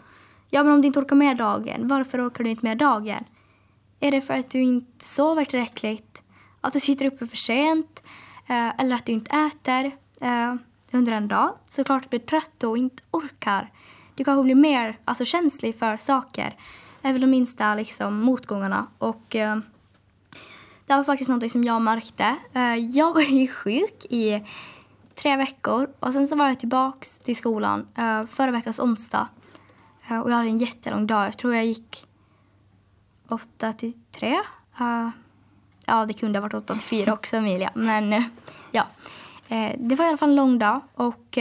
Ja, 0.50 0.64
men 0.64 0.74
om 0.74 0.82
du 0.82 0.88
inte 0.88 1.00
orkar 1.00 1.16
med 1.16 1.38
dagen, 1.38 1.88
varför 1.88 2.28
orkar 2.28 2.44
du 2.44 2.50
inte 2.50 2.66
med 2.66 2.78
dagen? 2.78 3.24
Är 4.00 4.12
det 4.12 4.22
för 4.22 4.34
att 4.34 4.50
du 4.50 4.62
inte 4.62 5.06
sover 5.06 5.46
tillräckligt? 5.46 6.22
Att 6.62 6.74
du 6.74 6.80
sitter 6.80 7.06
uppe 7.06 7.28
för 7.28 7.38
sent? 7.38 8.04
Eh, 8.48 8.80
eller 8.80 8.96
att 8.96 9.06
du 9.06 9.12
inte 9.12 9.36
äter 9.36 9.86
eh, 10.22 10.56
under 10.92 11.12
en 11.12 11.28
dag? 11.28 11.56
Såklart 11.66 12.04
du 12.04 12.10
blir 12.10 12.20
trött 12.20 12.64
och 12.64 12.78
inte 12.78 13.04
orkar. 13.12 13.72
Du 14.16 14.24
kanske 14.24 14.44
blir 14.44 14.56
mer 14.56 15.00
alltså, 15.06 15.26
känslig 15.26 15.80
för 15.80 15.98
saker. 15.98 16.56
Även 17.02 17.22
de 17.22 17.28
minsta 17.28 17.76
liksom, 17.76 18.20
motgångarna. 18.20 18.88
Och, 18.98 19.36
eh, 19.36 19.58
det 20.86 20.96
var 20.96 21.04
faktiskt 21.04 21.30
något 21.30 21.52
som 21.52 21.64
jag 21.64 21.82
märkte. 21.82 22.36
Eh, 22.54 22.76
jag 22.76 23.14
var 23.14 23.22
ju 23.22 23.48
sjuk 23.48 24.06
i 24.10 24.46
tre 25.22 25.36
veckor 25.38 25.90
och 26.00 26.14
sen 26.14 26.28
så 26.28 26.36
var 26.36 26.48
jag 26.48 26.60
tillbaks 26.60 27.20
till 27.20 27.36
skolan 27.36 27.88
uh, 28.00 28.26
förra 28.26 28.52
veckans 28.52 28.80
onsdag. 28.80 29.28
Uh, 30.12 30.20
och 30.20 30.32
jag 30.32 30.36
hade 30.36 30.50
en 30.50 30.58
jättelång 30.58 31.08
dag. 31.08 31.26
Jag 31.26 31.38
tror 31.38 31.56
jag 31.56 31.66
gick 31.66 32.06
åtta 33.30 33.74
till 33.74 33.94
tre. 34.12 34.40
Uh, 34.82 35.10
ja, 35.86 36.06
det 36.06 36.14
kunde 36.14 36.40
ha 36.40 36.42
varit 36.42 36.54
åtta 36.54 36.74
till 36.74 36.84
fyra 36.84 37.14
också, 37.14 37.38
Emilia. 37.38 37.72
Men 37.74 38.24
ja, 38.72 38.88
det 39.78 39.96
var 39.96 40.06
i 40.06 40.08
alla 40.08 40.18
fall 40.18 40.30
en 40.30 40.36
lång 40.36 40.60
dag 40.60 40.82
och 40.96 41.38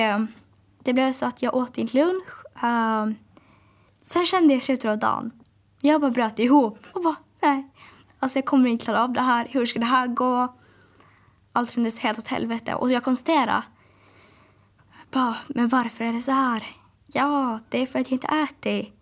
det 0.83 0.93
blev 0.93 1.13
så 1.13 1.27
att 1.27 1.43
jag 1.43 1.57
åt 1.57 1.79
inte 1.79 1.97
lunch. 1.97 2.45
sen 4.03 4.27
kände 4.27 4.55
jag 4.55 4.59
i 4.59 4.61
slutet 4.61 4.91
av 4.91 4.99
dagen, 4.99 5.31
jag 5.81 6.01
bara 6.01 6.11
bröt 6.11 6.39
ihop 6.39 6.79
och 6.93 7.03
bara 7.03 7.17
nej. 7.43 7.69
Alltså 8.19 8.39
jag 8.39 8.47
kommer 8.47 8.71
inte 8.71 8.85
klara 8.85 9.05
av 9.05 9.13
det 9.13 9.21
här. 9.21 9.49
Hur 9.51 9.67
ska 9.67 9.79
det 9.79 9.87
här 9.87 10.07
gå? 10.07 10.58
Allt 11.59 11.71
kändes 11.71 11.99
helt 11.99 12.19
åt 12.19 12.27
helvete. 12.27 12.75
Och 12.75 12.91
jag 12.91 13.05
konstaterade 13.05 13.63
bara, 15.11 15.37
men 15.49 15.69
varför 15.69 16.05
är 16.05 16.13
det 16.13 16.21
så 16.21 16.33
här? 16.33 16.65
Ja, 17.07 17.61
det 17.69 17.83
är 17.83 17.87
för 17.87 17.99
att 17.99 18.11
jag 18.11 18.17
inte 18.17 18.27
ätit. 18.27 18.93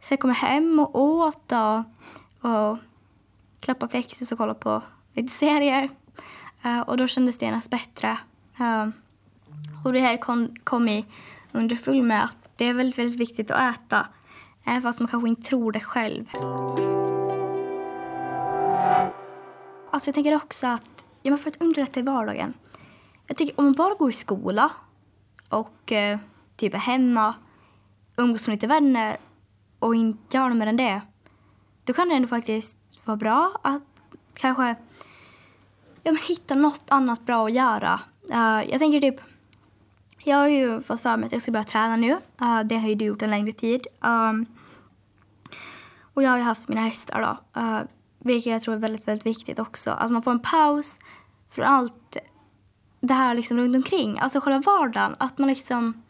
Så 0.00 0.12
jag 0.12 0.20
kom 0.20 0.30
hem 0.30 0.78
och 0.78 1.00
åt 1.00 1.52
och, 1.52 1.78
och 2.50 2.78
klappade 3.60 3.90
plexus 3.90 4.32
och 4.32 4.38
kollade 4.38 4.58
på 4.58 4.82
lite 5.14 5.32
serier. 5.32 5.88
Uh, 6.64 6.80
och 6.80 6.96
då 6.96 7.06
kändes 7.06 7.38
det 7.38 7.46
genast 7.46 7.70
bättre. 7.70 8.18
Uh, 8.60 8.88
och 9.84 9.92
det 9.92 10.00
här 10.00 10.10
jag 10.10 10.20
kom, 10.64 10.88
i 10.88 11.04
underfull 11.52 12.02
med 12.02 12.24
att 12.24 12.38
det 12.56 12.64
är 12.64 12.74
väldigt, 12.74 12.98
väldigt 12.98 13.20
viktigt 13.20 13.50
att 13.50 13.76
äta. 13.76 14.06
Även 14.64 14.82
fast 14.82 15.00
man 15.00 15.08
kanske 15.08 15.28
inte 15.28 15.42
tror 15.42 15.72
det 15.72 15.80
själv. 15.80 16.24
Alltså 19.90 20.08
jag 20.08 20.14
tänker 20.14 20.36
också 20.36 20.66
att 20.66 21.01
Ja, 21.22 21.30
men 21.30 21.38
för 21.38 21.50
att 21.50 21.62
underlätta 21.62 22.00
i 22.00 22.02
vardagen. 22.02 22.54
Jag 23.26 23.36
tycker 23.36 23.58
om 23.58 23.64
man 23.64 23.72
bara 23.72 23.94
går 23.94 24.10
i 24.10 24.12
skola 24.12 24.72
och 25.48 25.92
eh, 25.92 26.18
typ 26.56 26.74
är 26.74 26.78
hemma, 26.78 27.34
umgås 28.16 28.48
med 28.48 28.54
lite 28.54 28.66
vänner 28.66 29.16
och 29.78 29.94
inte 29.94 30.36
gör 30.36 30.48
något 30.48 30.58
mer 30.58 30.66
än 30.66 30.76
det. 30.76 31.00
Då 31.84 31.92
kan 31.92 32.08
det 32.08 32.14
ändå 32.14 32.28
faktiskt 32.28 32.78
vara 33.04 33.16
bra 33.16 33.60
att 33.62 33.82
kanske 34.34 34.76
ja, 36.02 36.12
men 36.12 36.16
hitta 36.16 36.54
något 36.54 36.84
annat 36.88 37.26
bra 37.26 37.46
att 37.46 37.52
göra. 37.52 38.00
Uh, 38.30 38.70
jag 38.70 38.78
tänker 38.78 39.00
typ, 39.00 39.20
jag 40.18 40.36
har 40.36 40.48
ju 40.48 40.82
fått 40.82 41.00
för 41.00 41.16
mig 41.16 41.26
att 41.26 41.32
jag 41.32 41.42
ska 41.42 41.52
börja 41.52 41.64
träna 41.64 41.96
nu. 41.96 42.12
Uh, 42.42 42.60
det 42.64 42.78
har 42.78 42.88
ju 42.88 42.94
du 42.94 43.04
gjort 43.04 43.22
en 43.22 43.30
längre 43.30 43.52
tid. 43.52 43.86
Um, 44.00 44.46
och 46.14 46.22
jag 46.22 46.30
har 46.30 46.38
ju 46.38 46.44
haft 46.44 46.68
mina 46.68 46.80
hästar 46.80 47.20
då. 47.20 47.60
Uh, 47.60 47.80
vilket 48.24 48.52
jag 48.52 48.62
tror 48.62 48.74
är 48.74 48.78
väldigt, 48.78 49.08
väldigt 49.08 49.26
viktigt 49.26 49.58
också. 49.58 49.90
Att 49.90 50.10
man 50.10 50.22
får 50.22 50.30
en 50.30 50.40
paus 50.40 50.98
från 51.50 51.64
allt 51.64 52.16
det 53.00 53.14
här 53.14 53.34
liksom 53.34 53.58
runt 53.58 53.76
omkring. 53.76 54.18
Alltså 54.18 54.40
själva 54.40 54.60
vardagen. 54.60 55.16
Att 55.18 55.38
man 55.38 55.48
liksom... 55.48 56.02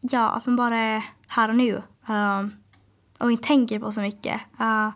Ja, 0.00 0.30
att 0.30 0.46
man 0.46 0.56
bara 0.56 0.76
är 0.76 1.04
här 1.26 1.48
och 1.48 1.56
nu. 1.56 1.82
Uh, 2.08 2.46
och 3.18 3.32
inte 3.32 3.48
tänker 3.48 3.80
på 3.80 3.92
så 3.92 4.00
mycket. 4.00 4.40
Uh, 4.60 4.90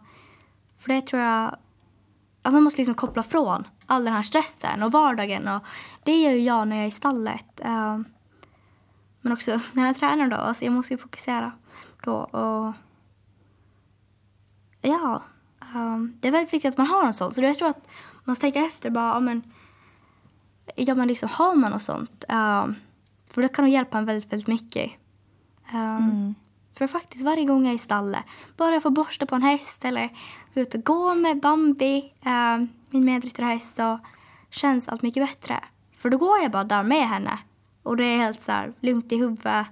för 0.78 0.88
det 0.88 1.00
tror 1.00 1.22
jag... 1.22 1.56
Att 2.42 2.52
man 2.52 2.62
måste 2.62 2.80
liksom 2.80 2.94
koppla 2.94 3.22
från 3.22 3.66
all 3.86 4.04
den 4.04 4.14
här 4.14 4.22
stressen 4.22 4.82
och 4.82 4.92
vardagen. 4.92 5.48
Och 5.48 5.62
det 6.04 6.22
gör 6.22 6.30
ju 6.30 6.40
jag 6.40 6.68
när 6.68 6.76
jag 6.76 6.84
är 6.84 6.88
i 6.88 6.90
stallet. 6.90 7.60
Uh, 7.64 7.98
men 9.20 9.32
också 9.32 9.60
när 9.72 9.86
jag 9.86 9.96
tränar 9.96 10.28
då. 10.28 10.36
Alltså 10.36 10.64
jag 10.64 10.74
måste 10.74 10.94
ju 10.94 10.98
fokusera 10.98 11.52
då. 12.02 12.14
Och 12.14 12.74
ja, 14.80 15.22
um, 15.74 16.18
det 16.20 16.28
är 16.28 16.32
väldigt 16.32 16.54
viktigt 16.54 16.68
att 16.68 16.78
man 16.78 16.86
har 16.86 17.06
en 17.06 17.14
sån. 17.14 17.34
Så 17.34 17.40
jag 17.40 17.58
tror 17.58 17.68
att 17.68 17.88
man 18.24 18.36
ska 18.36 18.42
tänka 18.42 18.66
efter 18.66 18.90
bara, 18.90 19.14
ja 19.14 19.20
men, 19.20 19.42
ja, 20.76 20.94
men 20.94 21.08
liksom, 21.08 21.28
har 21.32 21.54
man 21.54 21.72
något 21.72 21.82
sånt? 21.82 22.24
Um, 22.28 22.74
för 23.28 23.42
det 23.42 23.48
kan 23.48 23.64
nog 23.64 23.74
hjälpa 23.74 23.98
en 23.98 24.04
väldigt, 24.04 24.32
väldigt 24.32 24.48
mycket. 24.48 24.90
Um, 25.72 25.78
mm. 25.78 26.34
För 26.72 26.86
faktiskt 26.86 27.24
varje 27.24 27.44
gång 27.44 27.64
jag 27.64 27.70
är 27.70 27.76
i 27.76 27.78
stallet, 27.78 28.24
bara 28.56 28.74
jag 28.74 28.82
får 28.82 28.90
borsta 28.90 29.26
på 29.26 29.34
en 29.34 29.42
häst 29.42 29.84
eller 29.84 30.08
gå 30.54 30.60
ut 30.60 30.74
och 30.74 30.84
gå 30.84 31.14
med 31.14 31.40
Bambi, 31.40 32.12
um, 32.24 32.68
min 32.90 33.04
medryttarhäst, 33.04 33.76
så 33.76 33.98
känns 34.50 34.88
allt 34.88 35.02
mycket 35.02 35.26
bättre. 35.28 35.64
För 35.96 36.10
då 36.10 36.18
går 36.18 36.38
jag 36.42 36.50
bara 36.50 36.64
där 36.64 36.82
med 36.82 37.08
henne 37.08 37.38
och 37.82 37.96
det 37.96 38.04
är 38.04 38.16
helt 38.16 38.40
så 38.40 38.52
här, 38.52 38.72
lugnt 38.80 39.12
i 39.12 39.16
huvudet 39.16 39.66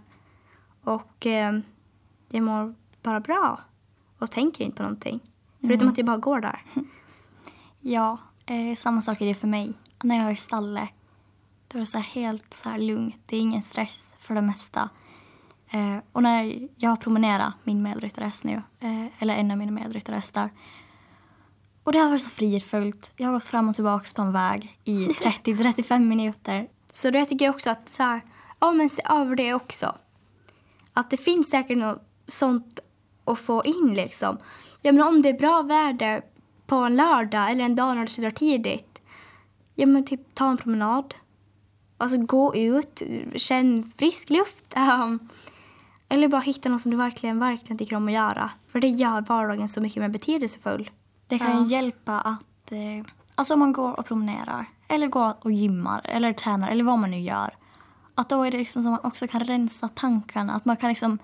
och 0.85 1.27
um, 1.27 1.63
jag 2.31 2.43
mår 2.43 2.75
bara 3.03 3.21
bra 3.21 3.61
och 4.19 4.31
tänker 4.31 4.65
inte 4.65 4.77
på 4.77 4.83
någonting. 4.83 5.21
Förutom 5.61 5.81
mm. 5.81 5.89
att 5.89 5.99
jag 5.99 6.07
bara 6.07 6.17
går 6.17 6.41
där. 6.41 6.65
Ja, 7.81 8.19
eh, 8.47 8.75
samma 8.75 9.03
sak 9.03 9.21
är 9.21 9.27
det 9.27 9.35
för 9.35 9.47
mig. 9.47 9.73
När 10.03 10.17
jag 10.17 10.27
är 10.27 10.33
i 10.33 10.37
stallet, 10.37 10.89
då 11.69 11.79
är 11.79 11.81
det 11.81 11.87
så 11.87 11.99
helt 11.99 12.55
så 12.55 12.69
här 12.69 12.79
lugnt. 12.79 13.21
Det 13.27 13.37
är 13.37 13.41
ingen 13.41 13.63
stress 13.63 14.15
för 14.19 14.35
det 14.35 14.43
mesta. 14.43 14.89
Eh, 15.71 15.97
och 16.13 16.23
när 16.23 16.69
jag 16.77 16.91
har 16.91 16.97
promenerat 16.97 17.55
min 17.65 17.83
medryttarhäst 17.83 18.45
nu, 18.45 18.63
eh, 18.81 19.07
eller 19.19 19.35
en 19.35 19.51
av 19.51 19.59
mina 19.59 19.73
medryttarhästar, 19.73 20.51
och 21.85 21.93
det 21.93 21.99
har 21.99 22.09
varit 22.09 22.23
så 22.23 22.31
fridfullt. 22.31 23.13
Jag 23.17 23.27
har 23.27 23.33
gått 23.33 23.45
fram 23.45 23.69
och 23.69 23.75
tillbaka 23.75 24.07
på 24.17 24.23
en 24.23 24.33
väg 24.33 24.79
i 24.85 25.07
30-35 25.09 25.99
minuter. 25.99 26.69
Så 26.93 27.11
då 27.11 27.25
tycker 27.25 27.45
jag 27.45 27.55
också 27.55 27.71
att 27.71 27.89
så 27.89 28.03
här, 28.03 28.21
ja 28.61 28.73
men 28.73 28.91
se 28.91 29.03
över 29.09 29.37
det 29.37 29.55
också. 29.55 29.95
Att 30.93 31.11
det 31.11 31.17
finns 31.17 31.51
säkert 31.51 31.79
något 31.79 32.03
sånt 32.27 32.81
att 33.25 33.39
få 33.39 33.65
in 33.65 33.95
liksom. 33.95 34.39
Ja 34.83 34.93
men 34.93 35.03
om 35.03 35.23
det 35.23 35.29
är 35.29 35.39
bra 35.39 35.63
väder 35.63 36.23
på 36.67 36.77
en 36.77 36.97
lördag 36.97 37.51
eller 37.51 37.65
en 37.65 37.77
dag 37.77 37.95
när 37.95 38.03
du 38.03 38.09
slutar 38.09 38.31
tidigt. 38.31 39.03
Ja, 39.75 39.87
men 39.87 40.05
typ 40.05 40.35
ta 40.35 40.51
en 40.51 40.57
promenad. 40.57 41.15
Alltså 41.99 42.19
gå 42.19 42.55
ut, 42.55 43.03
känn 43.37 43.93
frisk 43.97 44.31
luft. 44.31 44.75
Um, 44.77 45.29
eller 46.09 46.29
bara 46.29 46.41
hitta 46.41 46.69
något 46.69 46.81
som 46.81 46.91
du 46.91 46.97
verkligen, 46.97 47.39
verkligen 47.39 47.79
tycker 47.79 47.97
om 47.97 48.09
att 48.09 48.15
göra. 48.15 48.51
För 48.67 48.81
det 48.81 48.89
gör 48.89 49.21
vardagen 49.21 49.69
så 49.69 49.81
mycket 49.81 50.03
mer 50.03 50.09
betydelsefull. 50.09 50.91
Det 51.29 51.39
kan 51.39 51.63
uh. 51.63 51.73
hjälpa 51.73 52.21
att, 52.21 52.73
eh, 52.73 53.13
alltså 53.35 53.55
om 53.55 53.61
man 53.61 53.73
går 53.73 53.99
och 54.01 54.07
promenerar 54.07 54.67
eller 54.89 55.07
går 55.07 55.35
och 55.41 55.53
gymmar 55.53 56.01
eller 56.05 56.33
tränar 56.33 56.69
eller 56.69 56.85
vad 56.85 56.99
man 56.99 57.11
nu 57.11 57.21
gör. 57.21 57.55
Att 58.15 58.29
då 58.29 58.43
är 58.43 58.51
det 58.51 58.59
liksom 58.59 58.83
som 58.83 58.91
man 58.93 59.01
också 59.03 59.29
kan 59.29 59.45
rensa 59.45 59.89
tankarna. 59.89 60.53
Att 60.53 60.65
man 60.65 60.77
kan 60.77 60.89
liksom 60.89 61.19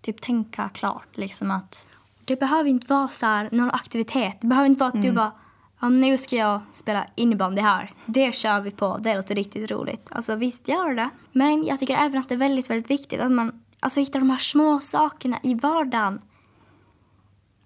typ 0.00 0.20
tänka 0.20 0.68
klart 0.68 1.16
liksom 1.16 1.50
att 1.50 1.88
det 2.26 2.40
behöver 2.40 2.70
inte 2.70 2.92
vara 2.94 3.08
så 3.08 3.26
här, 3.26 3.48
någon 3.52 3.70
aktivitet. 3.70 4.36
Det 4.40 4.46
behöver 4.46 4.66
inte 4.66 4.80
vara 4.80 4.88
att 4.88 4.94
mm. 4.94 5.06
du 5.06 5.12
bara 5.12 5.32
ja, 5.80 5.88
nu 5.88 6.18
ska 6.18 6.36
jag 6.36 6.60
spela 6.72 7.06
innebandy 7.14 7.62
här. 7.62 7.92
Det 8.06 8.34
kör 8.34 8.60
vi 8.60 8.70
på. 8.70 8.98
Det 8.98 9.16
låter 9.16 9.34
riktigt 9.34 9.70
roligt. 9.70 10.08
Alltså 10.10 10.36
visst 10.36 10.68
gör 10.68 10.94
det. 10.94 11.10
Men 11.32 11.64
jag 11.64 11.78
tycker 11.78 11.96
även 11.96 12.20
att 12.20 12.28
det 12.28 12.34
är 12.34 12.38
väldigt, 12.38 12.70
väldigt 12.70 12.90
viktigt 12.90 13.20
att 13.20 13.32
man 13.32 13.64
alltså, 13.80 14.00
hittar 14.00 14.20
de 14.20 14.30
här 14.30 14.38
små 14.38 14.80
sakerna 14.80 15.38
i 15.42 15.54
vardagen. 15.54 16.20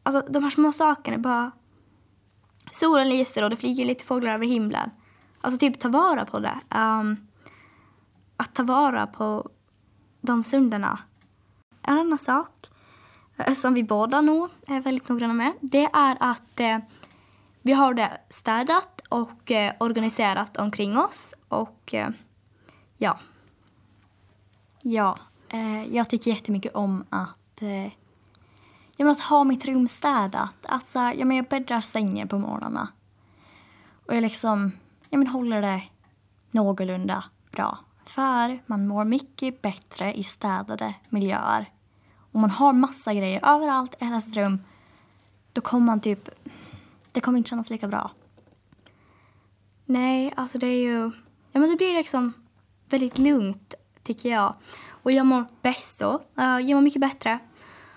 Alltså 0.02 0.32
de 0.32 0.42
här 0.42 0.50
små 0.50 0.72
sakerna 0.72 1.18
bara... 1.18 1.50
Solen 2.72 3.08
lyser 3.08 3.44
och 3.44 3.50
det 3.50 3.56
flyger 3.56 3.84
lite 3.84 4.04
fåglar 4.04 4.34
över 4.34 4.46
himlen. 4.46 4.90
Alltså 5.40 5.58
typ 5.58 5.78
ta 5.78 5.88
vara 5.88 6.24
på 6.24 6.38
det. 6.38 6.58
Um, 6.74 7.16
att 8.36 8.54
ta 8.54 8.62
vara 8.62 9.06
på 9.06 9.50
de 10.20 10.44
stunderna. 10.44 10.98
En 11.82 11.98
annan 11.98 12.18
sak 12.18 12.70
Eh, 13.46 13.52
som 13.52 13.74
vi 13.74 13.84
båda 13.84 14.20
nog 14.20 14.50
är 14.66 14.80
väldigt 14.80 15.08
noggranna 15.08 15.34
med, 15.34 15.52
det 15.60 15.88
är 15.92 16.16
att 16.20 16.60
eh, 16.60 16.78
vi 17.62 17.72
har 17.72 17.94
det 17.94 18.20
städat 18.28 19.00
och 19.08 19.50
eh, 19.50 19.72
organiserat 19.80 20.56
omkring 20.56 20.98
oss. 20.98 21.34
Och 21.48 21.94
eh, 21.94 22.08
ja. 22.96 23.18
Ja, 24.82 25.18
eh, 25.48 25.84
jag 25.84 26.10
tycker 26.10 26.30
jättemycket 26.30 26.74
om 26.74 27.04
att, 27.10 27.62
eh, 27.62 27.92
jag 28.96 29.08
att 29.08 29.20
ha 29.20 29.44
mitt 29.44 29.64
rum 29.64 29.88
städat. 29.88 30.56
Alltså, 30.62 30.98
jag, 30.98 31.18
menar, 31.18 31.34
jag 31.34 31.48
bäddar 31.48 31.80
sängen 31.80 32.28
på 32.28 32.38
morgnarna. 32.38 32.88
Och 34.06 34.16
jag 34.16 34.22
liksom 34.22 34.72
jag 35.10 35.18
menar, 35.18 35.32
håller 35.32 35.62
det 35.62 35.82
någorlunda 36.50 37.24
bra. 37.52 37.78
För 38.04 38.62
man 38.66 38.86
mår 38.86 39.04
mycket 39.04 39.62
bättre 39.62 40.14
i 40.14 40.22
städade 40.22 40.94
miljöer 41.08 41.70
och 42.32 42.40
man 42.40 42.50
har 42.50 42.72
massa 42.72 43.14
grejer 43.14 43.40
överallt 43.42 43.94
i 44.00 44.04
hela 44.04 44.20
sitt 44.20 44.36
rum, 44.36 44.58
då 45.52 45.60
kommer 45.60 45.86
man 45.86 46.00
typ... 46.00 46.28
Det 47.12 47.20
kommer 47.20 47.38
inte 47.38 47.50
kännas 47.50 47.70
lika 47.70 47.88
bra. 47.88 48.10
Nej, 49.84 50.32
alltså 50.36 50.58
det 50.58 50.66
är 50.66 50.82
ju... 50.82 51.10
Ja, 51.52 51.60
men 51.60 51.70
det 51.70 51.76
blir 51.76 51.94
liksom 51.94 52.32
väldigt 52.88 53.18
lugnt, 53.18 53.74
tycker 54.02 54.28
jag. 54.28 54.54
Och 55.02 55.12
jag 55.12 55.26
mår 55.26 55.44
bäst 55.62 55.98
så. 55.98 56.14
Uh, 56.14 56.60
jag 56.60 56.76
mår 56.76 56.80
mycket 56.80 57.00
bättre 57.00 57.38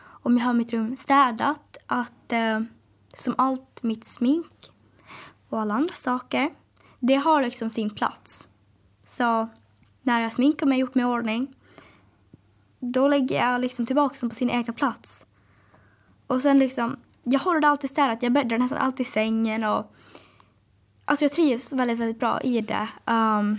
om 0.05 0.37
jag 0.37 0.45
har 0.45 0.53
mitt 0.53 0.73
rum 0.73 0.95
städat. 0.97 1.77
Att 1.87 2.33
uh, 2.33 2.65
som 3.13 3.35
allt 3.37 3.83
mitt 3.83 4.03
smink 4.03 4.71
och 5.49 5.61
alla 5.61 5.73
andra 5.73 5.93
saker, 5.93 6.53
det 6.99 7.15
har 7.15 7.41
liksom 7.41 7.69
sin 7.69 7.89
plats. 7.89 8.47
Så 9.03 9.49
när 10.01 10.21
jag 10.21 10.33
sminkar 10.33 10.65
mig 10.65 10.75
och 10.75 10.79
gjort 10.79 10.95
mig 10.95 11.03
i 11.03 11.05
ordning, 11.05 11.55
då 12.91 13.07
lägger 13.07 13.45
jag 13.45 13.61
liksom 13.61 13.85
tillbaka 13.85 14.17
dem 14.19 14.29
på 14.29 14.35
sin 14.35 14.49
egna 14.49 14.73
plats. 14.73 15.25
Och 16.27 16.41
sen 16.41 16.59
liksom, 16.59 16.97
jag 17.23 17.39
håller 17.39 17.59
det 17.59 17.67
alltid 17.67 17.89
städat. 17.89 18.23
Jag 18.23 18.33
bäddar 18.33 18.57
nästan 18.57 18.79
alltid 18.79 19.07
sängen 19.07 19.63
och 19.63 19.93
alltså 21.05 21.25
jag 21.25 21.31
trivs 21.31 21.73
väldigt, 21.73 21.99
väldigt 21.99 22.19
bra 22.19 22.41
i 22.41 22.61
det. 22.61 22.87
Um, 23.05 23.57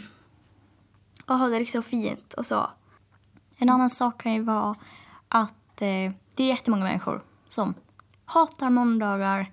och 1.26 1.38
har 1.38 1.50
det 1.50 1.58
liksom 1.58 1.82
fint 1.82 2.32
och 2.32 2.46
så. 2.46 2.70
En 3.56 3.68
annan 3.68 3.90
sak 3.90 4.22
kan 4.22 4.34
ju 4.34 4.42
vara 4.42 4.76
att 5.28 5.82
eh, 5.82 6.12
det 6.34 6.42
är 6.42 6.48
jättemånga 6.48 6.84
människor 6.84 7.24
som 7.48 7.74
hatar 8.24 8.70
måndagar. 8.70 9.52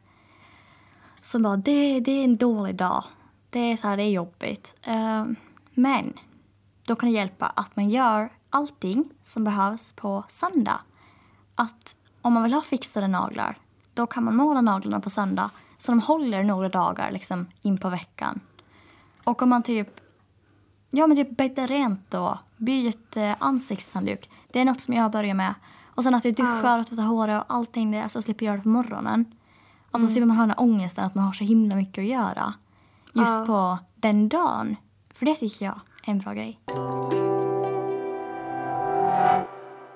Som 1.20 1.44
bara, 1.44 1.58
det, 1.58 2.00
det 2.00 2.12
är 2.12 2.24
en 2.24 2.38
dålig 2.38 2.76
dag. 2.76 3.04
Det 3.50 3.60
är 3.60 3.76
så 3.76 3.88
här, 3.88 3.98
det 3.98 4.04
är 4.04 4.10
jobbigt. 4.10 4.76
Eh, 4.82 5.26
men 5.74 6.14
då 6.88 6.96
kan 6.96 7.10
det 7.10 7.16
hjälpa 7.16 7.46
att 7.46 7.76
man 7.76 7.90
gör 7.90 8.30
allting 8.52 9.10
som 9.24 9.44
behövs 9.44 9.94
på 9.94 10.24
söndag. 10.28 10.80
Att 11.56 11.98
om 12.22 12.34
man 12.34 12.44
vill 12.44 12.54
ha 12.54 12.62
fixade 12.62 13.08
naglar, 13.08 13.58
då 13.94 14.08
kan 14.08 14.24
man 14.24 14.36
måla 14.36 14.62
naglarna 14.62 15.00
på 15.00 15.10
söndag 15.10 15.50
så 15.78 15.92
de 15.92 16.00
håller 16.00 16.44
några 16.44 16.70
dagar 16.70 17.12
liksom 17.12 17.48
in 17.62 17.78
på 17.78 17.90
veckan. 17.90 18.40
Och 19.24 19.42
om 19.42 19.50
man 19.50 19.64
typ 19.64 20.02
Ja, 20.94 21.08
men 21.08 21.18
typ 21.18 21.38
bädda 21.38 21.66
rent 21.66 22.12
då. 22.12 22.40
Byt 22.58 23.18
eh, 23.18 23.36
ansiktshandduk. 23.40 24.30
Det 24.52 24.60
är 24.60 24.66
något 24.66 24.82
som 24.82 24.94
jag 24.94 25.12
börjar 25.12 25.34
med. 25.34 25.54
Och 25.86 26.04
sen 26.04 26.16
att 26.16 26.26
jag 26.26 26.36
duschar 26.36 26.80
och 26.80 26.88
tvättar 26.88 27.04
håret 27.04 27.42
och 27.42 27.56
allting 27.56 27.92
det, 27.92 28.10
så 28.10 28.22
slipper 28.22 28.46
jag 28.46 28.52
göra 28.52 28.58
det 28.58 28.64
på 28.64 28.70
morgonen. 28.70 29.26
Alltså 29.92 30.06
mm. 30.06 30.10
slipper 30.10 30.26
man 30.26 30.38
ha 30.38 30.44
den 30.44 30.50
här 30.50 30.60
ångesten 30.60 31.06
att 31.06 31.16
man 31.16 31.24
har 31.24 31.34
så 31.34 31.44
himla 31.44 31.76
mycket 31.76 32.02
att 32.02 32.08
göra. 32.08 32.54
Just 33.14 33.40
ja. 33.40 33.46
på 33.46 33.78
den 33.96 34.30
dagen. 34.30 34.76
För 35.14 35.26
det 35.26 35.36
tycker 35.36 35.66
jag 35.66 35.80
är 36.04 36.12
en 36.12 36.20
bra 36.20 36.34
grej. 36.34 36.60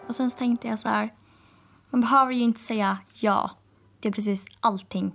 Och 0.08 0.16
sen 0.16 0.32
tänkte 0.32 0.68
jag 0.68 0.80
så 0.80 0.90
här. 0.90 1.14
Man 1.90 2.02
behöver 2.02 2.34
ju 2.34 2.42
inte 2.42 2.60
säga 2.60 2.98
ja 3.14 3.52
till 4.02 4.14
precis 4.14 4.46
allting. 4.60 5.06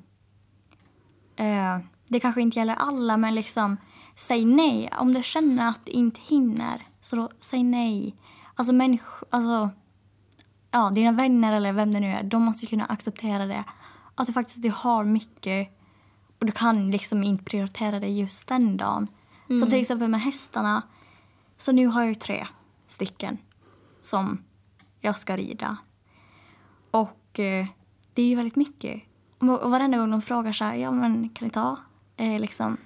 Uh, 1.40 1.78
det 2.09 2.20
kanske 2.20 2.40
inte 2.40 2.59
gäller 2.59 2.75
alla, 2.75 3.17
men 3.17 3.34
liksom 3.34 3.76
säg 4.15 4.45
nej. 4.45 4.91
Om 4.99 5.15
du 5.15 5.23
känner 5.23 5.69
att 5.69 5.86
du 5.86 5.93
inte 5.93 6.21
hinner, 6.21 6.82
så 7.00 7.17
då, 7.17 7.30
säg 7.38 7.62
nej. 7.62 8.17
Alltså 8.54 8.73
människor, 8.73 9.28
alltså, 9.30 9.71
ja, 10.71 10.91
dina 10.95 11.12
vänner 11.12 11.52
eller 11.52 11.73
vem 11.73 11.95
det 11.95 12.00
nu 12.00 12.06
är, 12.06 12.23
de 12.23 12.43
måste 12.43 12.67
kunna 12.67 12.84
acceptera 12.84 13.47
det. 13.47 13.65
Att 14.15 14.26
du 14.26 14.32
faktiskt 14.32 14.62
du 14.62 14.71
har 14.71 15.04
mycket 15.04 15.69
och 16.38 16.47
du 16.47 16.52
kan 16.52 16.91
liksom 16.91 17.23
inte 17.23 17.45
prioritera 17.45 18.00
det 18.00 18.08
just 18.08 18.49
den 18.49 18.76
dagen. 18.76 19.08
Mm. 19.49 19.60
Som 19.60 19.71
till 19.71 19.80
exempel 19.80 20.08
med 20.08 20.21
hästarna. 20.21 20.82
Så 21.56 21.73
nu 21.73 21.86
har 21.86 22.00
jag 22.00 22.08
ju 22.08 22.15
tre 22.15 22.47
stycken 22.86 23.38
som 24.00 24.45
jag 25.00 25.19
ska 25.19 25.36
rida. 25.36 25.76
Och 26.91 27.39
eh, 27.39 27.67
det 28.15 28.23
är 28.23 28.26
ju 28.26 28.36
väldigt 28.36 28.56
mycket. 28.56 29.02
Och, 29.39 29.60
och 29.60 29.71
varenda 29.71 29.99
gång 29.99 30.10
de 30.10 30.23
frågar 30.23 30.52
så 30.52 30.65
här, 30.65 30.75
ja 30.75 30.91
men 30.91 31.28
kan 31.28 31.49
ni 31.49 31.52
ta 31.52 31.78
eh, 32.17 32.41
liksom 32.41 32.76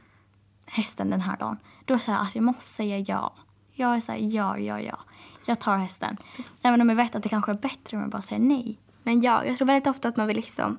hästen 0.66 1.10
den 1.10 1.20
här 1.20 1.36
dagen. 1.36 1.58
Då 1.84 1.98
säger 1.98 2.18
jag 2.18 2.26
att 2.26 2.34
jag 2.34 2.44
måste 2.44 2.62
säga 2.62 2.98
ja. 2.98 3.34
Jag 3.72 3.96
är 3.96 4.00
så 4.00 4.12
här, 4.12 4.18
ja, 4.18 4.58
ja, 4.58 4.80
ja. 4.80 4.98
Jag 5.46 5.60
tar 5.60 5.78
hästen. 5.78 6.16
Även 6.62 6.80
om 6.80 6.88
jag 6.88 6.96
vet 6.96 7.16
att 7.16 7.22
det 7.22 7.28
kanske 7.28 7.52
är 7.52 7.58
bättre 7.58 7.96
om 7.96 8.00
jag 8.02 8.10
bara 8.10 8.22
säger 8.22 8.42
nej. 8.42 8.80
Men 9.02 9.20
ja, 9.20 9.44
jag 9.44 9.56
tror 9.56 9.66
väldigt 9.66 9.86
ofta 9.86 10.08
att 10.08 10.16
man 10.16 10.26
vill 10.26 10.36
liksom 10.36 10.78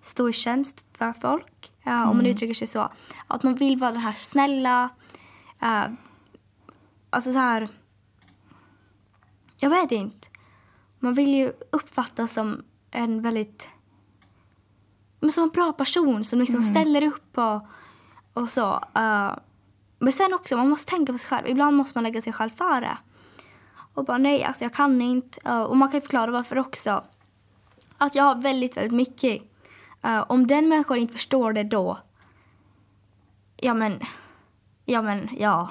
stå 0.00 0.28
i 0.28 0.32
tjänst 0.32 0.84
för 0.92 1.12
folk. 1.12 1.72
Uh, 1.86 1.92
mm. 1.92 2.02
Om 2.02 2.16
man 2.16 2.20
mm. 2.20 2.30
uttrycker 2.30 2.54
sig 2.54 2.66
så. 2.66 2.92
Att 3.26 3.42
man 3.42 3.54
vill 3.54 3.76
vara 3.76 3.92
den 3.92 4.00
här 4.00 4.14
snälla. 4.18 4.88
Uh, 5.62 5.94
alltså 7.10 7.32
så 7.32 7.38
här. 7.38 7.68
Jag 9.56 9.70
vet 9.70 9.92
inte. 9.92 10.28
Man 11.00 11.14
vill 11.14 11.34
ju 11.34 11.52
uppfattas 11.70 12.32
som 12.32 12.62
en 12.90 13.22
väldigt... 13.22 13.68
Som 15.32 15.44
en 15.44 15.50
bra 15.50 15.72
person 15.72 16.24
som 16.24 16.38
liksom 16.38 16.60
mm. 16.60 16.70
ställer 16.70 17.02
upp 17.02 17.38
och 17.38 17.62
och 18.32 18.50
så. 18.50 18.74
Uh, 18.74 19.36
men 19.98 20.12
sen 20.12 20.34
också, 20.34 20.56
man 20.56 20.68
måste 20.68 20.90
tänka 20.90 21.12
på 21.12 21.18
sig 21.18 21.28
själv. 21.28 21.48
Ibland 21.48 21.76
måste 21.76 21.96
man 21.96 22.04
lägga 22.04 22.20
sig 22.20 22.32
själv 22.32 22.50
före. 22.50 22.98
Och 23.94 24.04
bara 24.04 24.18
nej, 24.18 24.44
alltså 24.44 24.64
jag 24.64 24.74
kan 24.74 25.02
inte. 25.02 25.50
Uh, 25.50 25.62
och 25.62 25.76
man 25.76 25.90
kan 25.90 26.00
förklara 26.00 26.30
varför 26.30 26.58
också. 26.58 27.04
Att 27.98 28.14
jag 28.14 28.24
har 28.24 28.34
väldigt, 28.34 28.76
väldigt 28.76 28.92
mycket. 28.92 29.42
Uh, 30.04 30.24
om 30.28 30.46
den 30.46 30.68
människan 30.68 30.96
inte 30.96 31.12
förstår 31.12 31.52
det 31.52 31.62
då. 31.62 31.98
Ja 33.56 33.74
men, 33.74 34.00
ja 34.84 35.02
men, 35.02 35.28
ja. 35.32 35.70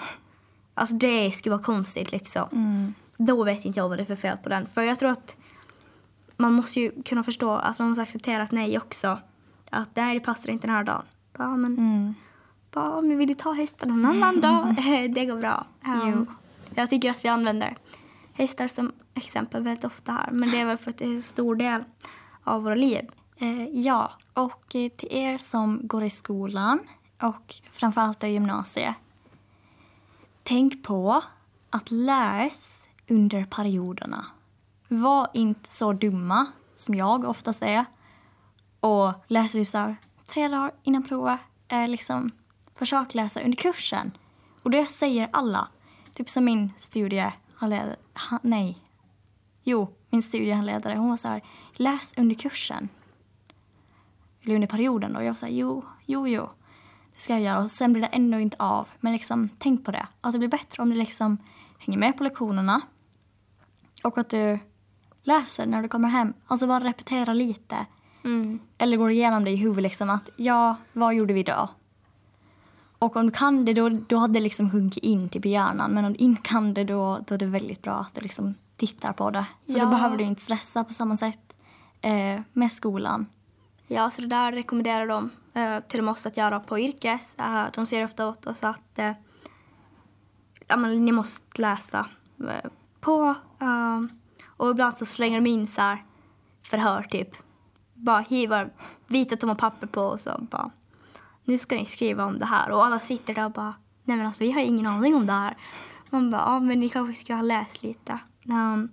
Alltså 0.74 0.96
det 0.96 1.32
skulle 1.32 1.56
vara 1.56 1.64
konstigt 1.64 2.12
liksom. 2.12 2.50
Mm. 2.52 2.94
Då 3.22 3.44
vet 3.44 3.66
inte 3.66 3.80
jag 3.80 3.90
vad 3.90 3.98
det 3.98 4.04
är 4.04 4.06
för 4.06 4.16
fel 4.16 4.38
på 4.38 4.50
den. 4.50 4.68
För 4.68 4.82
jag 4.82 5.00
tror 5.00 5.10
att 5.12 5.36
man 6.38 6.54
måste 6.54 6.80
ju 6.80 7.04
kunna 7.04 7.24
förstå, 7.24 7.52
alltså 7.52 7.82
man 7.82 7.90
måste 7.90 8.02
acceptera 8.02 8.44
att 8.44 8.52
nej 8.52 8.78
också. 8.78 9.20
Att 9.70 9.96
det 9.96 10.20
passar 10.20 10.50
inte 10.50 10.68
den 10.68 10.76
här 10.76 10.84
dagen. 10.84 11.06
Ja 11.38 11.58
men, 11.58 11.78
mm 11.78 12.16
bara, 12.72 13.02
men 13.02 13.18
vill 13.18 13.28
du 13.28 13.34
ta 13.34 13.52
hästen 13.54 13.90
någon 13.90 14.06
annan 14.06 14.42
dag? 14.42 14.76
det 15.14 15.26
går 15.26 15.40
bra. 15.40 15.66
Um, 15.86 16.28
jag 16.76 16.90
tycker 16.90 17.12
att 17.12 17.26
vi 17.26 17.30
använder 17.30 17.78
hästar 18.34 18.68
som 18.68 18.92
exempel 19.14 19.64
väldigt 19.64 19.86
ofta 19.86 20.12
här. 20.12 20.30
Men 20.32 20.52
det 20.52 20.60
är 20.60 20.66
väl 20.66 20.78
för 20.78 20.90
att 20.90 20.98
det 20.98 21.06
är 21.06 21.14
en 21.14 21.22
stor 21.22 21.56
del 21.56 21.84
av 22.44 22.64
våra 22.64 22.76
liv. 22.76 23.10
Eh, 23.38 23.64
ja, 23.64 24.12
och 24.34 24.76
eh, 24.76 24.90
till 24.90 25.10
er 25.12 25.38
som 25.38 25.80
går 25.84 26.04
i 26.04 26.10
skolan 26.10 26.80
och 27.22 27.56
framförallt 27.72 28.24
i 28.24 28.28
gymnasiet. 28.28 28.96
Tänk 30.44 30.84
på 30.84 31.24
att 31.70 31.92
läs 31.92 32.88
under 33.10 33.44
perioderna. 33.44 34.26
Var 34.88 35.28
inte 35.34 35.70
så 35.70 35.94
dumma 35.94 36.46
som 36.76 36.96
jag 36.96 37.26
oftast 37.26 37.64
är 37.64 37.86
och 38.80 39.14
läs 39.28 39.52
typ 39.52 39.70
så 39.70 39.96
tre 40.30 40.48
dagar 40.48 40.72
innan 40.84 41.04
provet. 41.04 41.40
Eh, 41.68 41.88
liksom, 41.88 42.30
försök 42.76 43.14
läsa 43.14 43.42
under 43.42 43.58
kursen. 43.58 44.12
Och 44.64 44.72
det 44.72 44.86
säger 44.86 45.30
alla. 45.34 45.68
Typ 46.14 46.30
som 46.30 46.46
min 46.46 46.72
studiehandledare, 46.78 47.96
nej, 48.42 48.78
jo, 49.64 49.88
min 50.10 50.22
studiehandledare, 50.22 50.96
hon 50.96 51.10
var 51.10 51.16
så 51.16 51.28
här, 51.28 51.44
läs 51.74 52.14
under 52.18 52.36
kursen. 52.36 52.90
Eller 54.42 54.56
under 54.56 54.68
perioden 54.68 55.14
då. 55.14 55.22
Jag 55.22 55.28
var 55.28 55.34
så 55.34 55.46
här, 55.46 55.54
jo, 55.54 55.86
jo, 56.06 56.28
jo. 56.28 56.50
Det 57.16 57.22
ska 57.22 57.34
jag 57.34 57.42
göra. 57.42 57.60
Och 57.60 57.72
sen 57.72 57.94
blir 57.94 58.02
det 58.02 58.08
ändå 58.08 58.40
inte 58.40 58.58
av. 58.60 58.88
Men 59.00 59.14
liksom, 59.14 59.50
tänk 59.58 59.86
på 59.86 59.92
det. 59.92 60.08
Att 60.22 60.34
det 60.34 60.40
blir 60.40 60.50
bättre 60.50 60.84
om 60.84 60.90
du 60.90 60.96
liksom 60.96 61.38
hänger 61.78 62.00
med 62.00 62.18
på 62.18 62.24
lektionerna. 62.24 62.82
Och 64.04 64.18
att 64.18 64.30
du 64.30 64.60
läser 65.24 65.66
när 65.66 65.82
du 65.82 65.88
kommer 65.88 66.10
hem. 66.10 66.34
Alltså 66.48 66.68
bara 66.68 66.84
repetera 66.84 67.34
lite. 67.34 67.76
Mm. 68.24 68.60
Eller 68.78 68.98
går 68.98 69.12
igenom 69.12 69.44
det 69.44 69.52
i 69.52 69.56
huvudet 69.56 69.84
liksom 69.84 70.10
att 70.10 70.30
ja, 70.36 70.76
vad 70.94 71.14
gjorde 71.14 71.34
vi 71.34 71.40
idag? 71.40 71.70
Och 73.00 73.16
om 73.16 73.26
du 73.26 73.32
kan 73.32 73.66
det 73.66 73.74
då, 73.74 73.90
då 73.90 74.18
hade 74.18 74.34
det 74.34 74.40
liksom 74.40 74.72
sjunkit 74.72 75.04
in 75.04 75.30
till 75.30 75.46
hjärnan. 75.46 75.92
Men 75.92 76.06
om 76.06 76.14
du 76.14 76.20
inte 76.20 76.42
kan 76.42 76.74
det 76.74 76.84
då, 76.84 77.20
då 77.28 77.36
är 77.36 77.40
det 77.40 77.46
väldigt 77.46 77.82
bra 77.82 77.94
att 77.96 78.16
du 78.16 78.22
liksom 78.22 78.56
tittar 78.76 79.14
på 79.14 79.32
det. 79.32 79.46
Så 79.66 79.78
ja. 79.78 79.84
då 79.84 79.90
behöver 79.90 80.18
du 80.18 80.24
inte 80.24 80.42
stressa 80.42 80.84
på 80.84 80.94
samma 80.94 81.18
sätt 81.18 81.56
eh, 82.02 82.42
med 82.54 82.72
skolan. 82.72 83.26
Ja, 83.88 84.10
så 84.10 84.22
det 84.22 84.28
där 84.28 84.52
rekommenderar 84.52 85.08
de 85.08 85.30
eh, 85.54 85.80
till 85.80 86.10
oss 86.10 86.26
att 86.26 86.38
göra 86.38 86.60
på 86.60 86.80
yrkes. 86.80 87.36
Eh, 87.36 87.66
de 87.74 87.86
säger 87.86 88.06
ofta 88.06 88.28
åt 88.28 88.48
oss 88.48 88.64
att 88.64 89.00
eh, 89.00 90.78
ni 90.78 91.12
måste 91.12 91.62
läsa 91.62 92.08
eh, 92.40 92.70
på. 93.10 93.36
Eh, 93.66 94.02
och 94.58 94.70
ibland 94.70 94.98
så 94.98 95.06
slänger 95.06 95.42
de 95.42 95.50
in 95.50 95.68
så 95.68 95.82
här 95.82 96.04
förhör 96.64 97.04
typ. 97.04 97.30
Bara 97.94 98.20
hivar 98.20 98.74
vita 99.08 99.36
tomma 99.36 99.56
papper 99.56 99.88
på 99.88 100.02
och 100.02 100.20
så 100.20 100.48
bara 100.52 100.72
nu 101.44 101.58
ska 101.58 101.76
ni 101.76 101.86
skriva 101.86 102.26
om 102.26 102.40
det 102.40 102.46
här. 102.46 102.72
Och 102.72 102.86
alla 102.86 103.00
sitter 103.00 103.34
där 103.34 103.46
och 103.46 103.52
bara, 103.52 103.74
nej 104.04 104.18
men 104.18 104.26
alltså 104.26 104.44
vi 104.44 104.52
har 104.52 104.62
ingen 104.62 104.86
aning 104.86 105.16
om 105.16 105.26
det 105.26 105.34
här. 105.34 105.58
Man 106.10 106.32
bara, 106.32 106.42
ja 106.42 106.60
men 106.60 106.80
ni 106.80 106.90
kanske 106.90 107.14
ska 107.14 107.36
ha 107.36 107.42
läst 107.42 107.84
lite. 107.84 108.20
Um, 108.46 108.90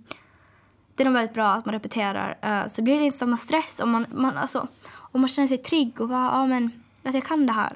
det 0.95 1.03
är 1.03 1.05
nog 1.05 1.13
väldigt 1.13 1.33
bra 1.33 1.51
att 1.51 1.65
man 1.65 1.73
repeterar. 1.73 2.37
Uh, 2.45 2.67
så 2.67 2.81
blir 2.81 2.99
det 2.99 3.05
inte 3.05 3.17
samma 3.17 3.37
stress 3.37 3.79
om 3.79 3.89
man, 3.89 4.05
man, 4.11 4.37
alltså, 4.37 4.67
om 4.89 5.21
man 5.21 5.27
känner 5.27 5.47
sig 5.47 5.57
trygg 5.57 6.01
och 6.01 6.09
bara, 6.09 6.25
ja 6.25 6.47
men 6.47 6.71
att 7.03 7.13
jag 7.13 7.23
kan 7.23 7.45
det 7.45 7.53
här. 7.53 7.73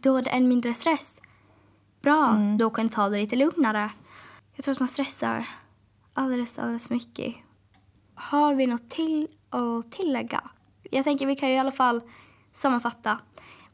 Då 0.00 0.16
är 0.16 0.22
det 0.22 0.30
en 0.30 0.48
mindre 0.48 0.74
stress. 0.74 1.20
Bra, 2.02 2.28
mm. 2.28 2.58
då 2.58 2.70
kan 2.70 2.84
jag 2.84 2.92
ta 2.92 3.08
det 3.08 3.18
lite 3.18 3.36
lugnare. 3.36 3.90
Jag 4.58 4.64
tror 4.64 4.72
att 4.72 4.78
man 4.78 4.88
stressar 4.88 5.48
alldeles, 6.14 6.58
alldeles 6.58 6.90
mycket. 6.90 7.34
har 8.14 8.54
vi 8.54 8.66
något 8.66 8.90
till 8.90 9.28
att 9.50 9.92
tillägga? 9.92 10.42
Jag 10.90 11.04
tänker 11.04 11.26
vi 11.26 11.36
kan 11.36 11.48
ju 11.48 11.54
i 11.54 11.58
alla 11.58 11.72
fall 11.72 12.00
sammanfatta 12.52 13.18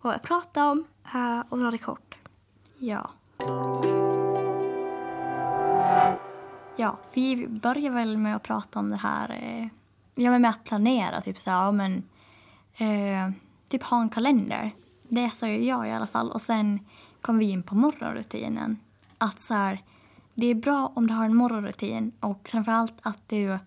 vad 0.00 0.14
jag 0.14 0.22
pratade 0.22 0.66
om 0.70 0.84
eh, 1.14 1.40
och 1.48 1.58
dra 1.58 1.70
det 1.70 1.78
kort. 1.78 2.14
Ja. 2.78 3.10
Ja, 6.76 6.98
vi 7.12 7.46
börjar 7.48 7.90
väl 7.90 8.16
med 8.16 8.36
att 8.36 8.42
prata 8.42 8.78
om 8.78 8.88
det 8.88 8.96
här 8.96 9.30
eh, 9.30 9.68
ja, 10.14 10.30
men 10.30 10.42
med 10.42 10.50
att 10.50 10.64
planera. 10.64 11.20
Typ 11.20 11.38
så 11.38 11.50
här, 11.50 11.72
men, 11.72 12.02
eh, 12.76 13.30
typ 13.68 13.82
ha 13.82 14.00
en 14.00 14.08
kalender. 14.08 14.72
Det 15.02 15.30
sa 15.30 15.46
ju 15.46 15.64
jag 15.64 15.88
i 15.88 15.92
alla 15.92 16.06
fall. 16.06 16.30
Och 16.30 16.40
sen 16.40 16.86
kom 17.20 17.38
vi 17.38 17.50
in 17.50 17.62
på 17.62 17.74
morgonrutinen. 17.74 18.78
Att 19.18 19.40
så 19.40 19.54
här, 19.54 19.82
det 20.34 20.46
är 20.46 20.54
bra 20.54 20.92
om 20.94 21.06
du 21.06 21.14
har 21.14 21.24
en 21.24 21.36
morgonrutin 21.36 22.12
och 22.20 22.48
framförallt 22.48 22.94
att 23.02 23.28
du 23.28 23.58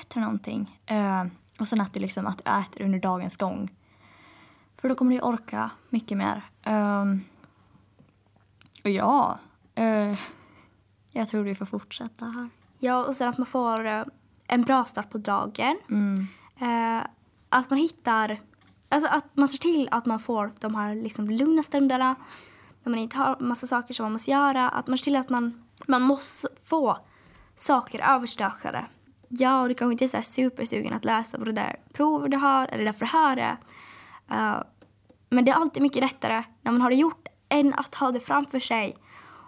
äter 0.00 0.20
någonting. 0.20 0.80
Eh, 0.86 1.24
och 1.60 1.68
sen 1.68 1.80
att 1.80 1.94
du, 1.94 2.00
liksom, 2.00 2.26
att 2.26 2.38
du 2.44 2.50
äter 2.50 2.84
under 2.84 2.98
dagens 2.98 3.36
gång. 3.36 3.70
För 4.80 4.88
då 4.88 4.94
kommer 4.94 5.14
du 5.14 5.20
orka 5.20 5.70
mycket 5.88 6.18
mer. 6.18 6.42
Um, 6.66 7.24
och 8.84 8.90
ja, 8.90 9.38
eh, 9.74 10.18
jag 11.10 11.28
tror 11.28 11.42
vi 11.42 11.54
får 11.54 11.66
fortsätta 11.66 12.24
här. 12.24 12.48
Ja, 12.78 13.04
och 13.04 13.16
sen 13.16 13.28
att 13.28 13.38
man 13.38 13.46
får 13.46 13.86
eh, 13.86 14.02
en 14.46 14.62
bra 14.62 14.84
start 14.84 15.10
på 15.10 15.18
dagen. 15.18 15.78
Mm. 15.90 16.26
Eh, 16.60 17.06
att 17.48 17.70
man 17.70 17.78
hittar, 17.78 18.40
alltså 18.88 19.08
att 19.08 19.36
man 19.36 19.48
ser 19.48 19.58
till 19.58 19.88
att 19.90 20.06
man 20.06 20.20
får 20.20 20.52
de 20.60 20.74
här 20.74 20.94
liksom 20.94 21.30
lugna 21.30 21.62
stunderna. 21.62 22.14
När 22.82 22.90
man 22.90 23.00
inte 23.00 23.16
har 23.16 23.36
massa 23.40 23.66
saker 23.66 23.94
som 23.94 24.04
man 24.04 24.12
måste 24.12 24.30
göra. 24.30 24.68
Att 24.68 24.86
man 24.86 24.98
ser 24.98 25.04
till 25.04 25.16
att 25.16 25.30
man, 25.30 25.64
man 25.86 26.02
måste 26.02 26.48
få 26.64 26.98
saker 27.54 28.14
överstökade. 28.14 28.84
Ja, 29.28 29.62
och 29.62 29.68
du 29.68 29.74
kanske 29.74 29.92
inte 29.92 30.04
är 30.04 30.08
så 30.08 30.16
här 30.16 30.24
supersugen 30.24 30.92
att 30.92 31.04
läsa 31.04 31.38
på 31.38 31.44
det 31.44 31.52
där 31.52 31.76
provet 31.92 32.30
du 32.30 32.36
har 32.36 32.66
eller 32.66 32.84
det 32.84 32.92
förhöret. 32.92 33.58
Uh, 34.30 34.62
men 35.28 35.44
det 35.44 35.50
är 35.50 35.54
alltid 35.54 35.82
mycket 35.82 36.02
lättare 36.02 36.44
när 36.62 36.72
man 36.72 36.80
har 36.80 36.90
det 36.90 36.96
gjort 36.96 37.28
än 37.48 37.74
att 37.74 37.94
ha 37.94 38.10
det 38.10 38.20
framför 38.20 38.60
sig. 38.60 38.96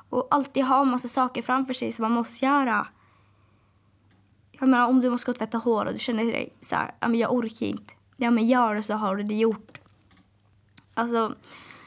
Och 0.08 0.28
alltid 0.30 0.64
ha 0.64 0.80
en 0.80 0.88
massa 0.88 1.08
saker 1.08 1.42
framför 1.42 1.74
sig 1.74 1.92
som 1.92 2.02
man 2.02 2.12
måste 2.12 2.44
göra. 2.44 2.86
Jag 4.52 4.68
menar 4.68 4.88
om 4.88 5.00
du 5.00 5.10
måste 5.10 5.26
gå 5.26 5.32
och 5.32 5.38
tvätta 5.38 5.58
hår 5.58 5.86
och 5.86 5.92
du 5.92 5.98
känner 5.98 6.24
dig 6.24 6.56
så 6.60 6.76
här, 6.76 6.94
ja 7.00 7.08
men 7.08 7.20
jag 7.20 7.32
orkar 7.32 7.66
inte. 7.66 7.94
Ja 8.16 8.30
men 8.30 8.46
gör 8.46 8.74
det 8.74 8.82
så 8.82 8.94
har 8.94 9.16
du 9.16 9.22
det 9.22 9.34
gjort. 9.34 9.80
Alltså, 10.94 11.34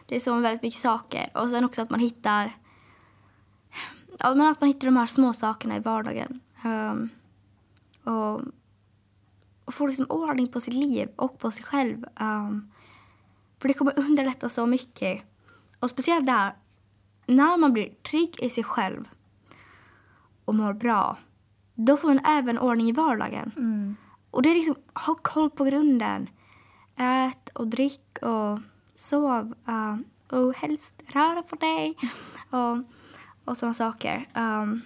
det 0.06 0.16
är 0.16 0.20
så 0.20 0.40
väldigt 0.40 0.62
mycket 0.62 0.80
saker. 0.80 1.30
Och 1.34 1.50
sen 1.50 1.66
också 1.66 1.82
att 1.82 1.90
man 1.90 2.00
hittar, 2.00 2.58
ja 4.20 4.36
men 4.36 4.48
att 4.48 4.62
man 4.62 4.68
hittar 4.68 4.88
de 4.88 4.98
här 4.98 5.08
små 5.08 5.34
sakerna 5.34 5.76
i 5.76 5.80
vardagen. 5.80 6.40
Um, 6.66 7.10
och, 8.04 8.42
och 9.66 9.74
får 9.74 9.88
liksom 9.88 10.06
ordning 10.10 10.48
på 10.48 10.60
sitt 10.60 10.74
liv 10.74 11.10
och 11.16 11.40
på 11.40 11.52
sig 11.52 11.66
själv. 11.66 12.06
Um, 12.20 12.72
för 13.60 13.68
det 13.68 13.74
kommer 13.74 14.00
underlätta 14.00 14.50
så 14.50 14.66
mycket. 14.66 15.22
Och 15.80 15.90
speciellt 15.90 16.26
där, 16.26 16.56
när 17.26 17.58
man 17.58 17.74
blir 17.74 17.90
trygg 17.90 18.40
i 18.40 18.50
sig 18.50 18.64
själv 18.64 19.08
och 20.46 20.56
mår 20.56 20.74
bra, 20.74 21.18
då 21.76 21.98
får 21.98 22.08
man 22.08 22.26
även 22.26 22.60
ordning 22.60 22.90
i 22.90 22.92
vardagen. 22.92 23.52
Mm. 23.58 23.96
Och 24.32 24.42
det 24.42 24.50
är 24.50 24.56
liksom, 24.56 24.76
ha 24.94 25.16
koll 25.22 25.50
på 25.50 25.64
grunden. 25.64 26.30
Ät 26.96 27.50
och 27.50 27.68
drick 27.68 28.18
och 28.22 28.60
sov. 28.96 29.56
Uh, 29.68 29.98
och 30.40 30.54
helst 30.54 31.02
röra 31.08 31.44
på 31.44 31.56
dig. 31.56 31.98
Och, 32.50 32.78
och 33.48 33.58
sådana 33.58 33.74
saker. 33.74 34.30
Um, 34.36 34.82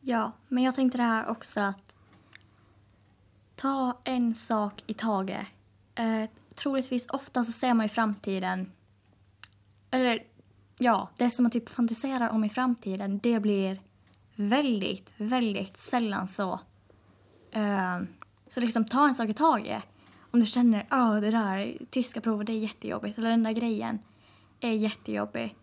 Ja, 0.00 0.32
men 0.48 0.62
jag 0.62 0.74
tänkte 0.74 0.98
det 0.98 1.02
här 1.02 1.28
också 1.28 1.60
att 1.60 1.94
ta 3.56 3.98
en 4.04 4.34
sak 4.34 4.84
i 4.86 4.94
taget. 4.94 5.46
Eh, 5.94 6.30
troligtvis 6.54 7.06
ofta 7.06 7.44
så 7.44 7.52
ser 7.52 7.74
man 7.74 7.86
i 7.86 7.88
framtiden, 7.88 8.72
eller 9.90 10.22
ja, 10.78 11.08
det 11.16 11.30
som 11.30 11.42
man 11.42 11.50
typ 11.50 11.68
fantiserar 11.68 12.28
om 12.28 12.44
i 12.44 12.48
framtiden, 12.48 13.18
det 13.18 13.40
blir 13.40 13.80
väldigt, 14.34 15.12
väldigt 15.16 15.78
sällan 15.80 16.28
så. 16.28 16.60
Eh, 17.50 18.00
så 18.48 18.60
liksom 18.60 18.84
ta 18.84 19.08
en 19.08 19.14
sak 19.14 19.28
i 19.28 19.34
taget. 19.34 19.82
Om 20.30 20.40
du 20.40 20.46
känner 20.46 20.86
att 20.88 20.92
oh, 20.92 21.20
det 21.20 21.30
där 21.30 21.78
tyska 21.90 22.20
provet 22.20 22.46
det 22.46 22.52
är 22.52 22.58
jättejobbigt 22.58 23.18
eller 23.18 23.30
den 23.30 23.42
där 23.42 23.52
grejen 23.52 23.98
är 24.60 24.72
jättejobbig. 24.72 25.56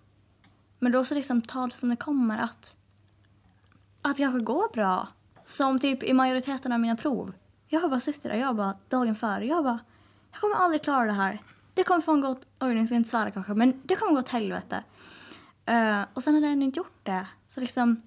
Men 0.80 0.92
då 0.92 1.04
så 1.04 1.16
liksom 1.16 1.42
ta 1.42 1.68
det 1.68 1.78
som 1.78 1.90
det 1.90 1.96
kommer 1.96 2.38
att 2.38 2.76
att 4.02 4.18
det 4.18 4.24
kanske 4.24 4.40
går 4.40 4.74
bra. 4.74 5.08
Som 5.46 5.80
typ 5.80 6.04
i 6.04 6.14
majoriteten 6.14 6.72
av 6.72 6.80
mina 6.80 6.96
prov. 6.96 7.34
Jag 7.68 7.80
har 7.80 7.90
bara 7.90 8.00
suttit 8.00 8.24
där, 8.24 8.34
jag 8.34 8.56
bara 8.56 8.78
dagen 8.90 9.16
före, 9.16 9.46
jag 9.46 9.64
bara 9.64 9.80
jag 10.32 10.42
kommer 10.42 10.56
aldrig 10.56 10.84
klara 10.84 11.06
det 11.06 11.14
här. 11.14 11.42
Det 11.74 11.84
kommer 11.84 12.02
få 12.02 12.12
en 12.12 12.22
gott, 12.22 12.46
oj 12.60 12.74
jag 12.74 12.86
ska 12.86 12.96
inte 12.96 13.10
svära 13.10 13.32
kanske, 13.32 13.54
men 13.54 13.82
det 13.84 13.96
kommer 13.96 14.14
gå 14.14 14.20
åt 14.20 14.30
helvete. 14.30 14.84
Uh, 15.70 16.06
och 16.14 16.24
sen 16.24 16.34
har 16.34 16.42
jag 16.42 16.52
ändå 16.52 16.66
inte 16.66 16.80
gjort 16.80 17.00
det. 17.04 17.28
Så 17.48 17.62
liksom, 17.62 18.02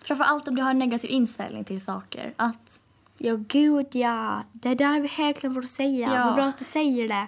framför 0.00 0.48
om 0.48 0.54
du 0.54 0.62
har 0.62 0.70
en 0.70 0.78
negativ 0.78 1.10
inställning 1.10 1.64
till 1.64 1.84
saker, 1.84 2.34
att 2.36 2.80
Ja, 3.18 3.34
gud 3.48 3.86
ja. 3.94 4.42
Det 4.52 4.74
där 4.74 4.96
är 4.96 5.00
vi 5.00 5.08
helt 5.08 5.44
vad 5.44 5.62
du 5.62 5.68
säger. 5.68 6.14
Ja. 6.14 6.24
Vad 6.24 6.34
bra 6.34 6.44
att 6.44 6.58
du 6.58 6.64
säger 6.64 7.08
det. 7.08 7.26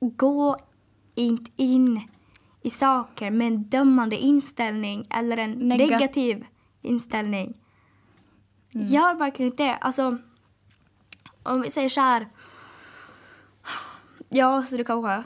Gå 0.00 0.56
inte 1.20 1.50
in 1.56 2.00
i 2.62 2.70
saker 2.70 3.30
med 3.30 3.46
en 3.46 3.62
dömande 3.62 4.16
inställning 4.16 5.06
eller 5.10 5.36
en 5.36 5.54
Nega- 5.54 5.90
negativ 5.90 6.46
inställning. 6.82 7.60
Gör 8.70 9.18
verkligen 9.18 9.52
inte 9.52 9.62
det. 9.64 9.76
Alltså, 9.76 10.18
om 11.42 11.60
vi 11.60 11.70
säger 11.70 11.88
så 11.88 12.00
här. 12.00 12.28
Ja, 14.28 14.62
så 14.62 14.76
du 14.76 14.84
kanske 14.84 15.22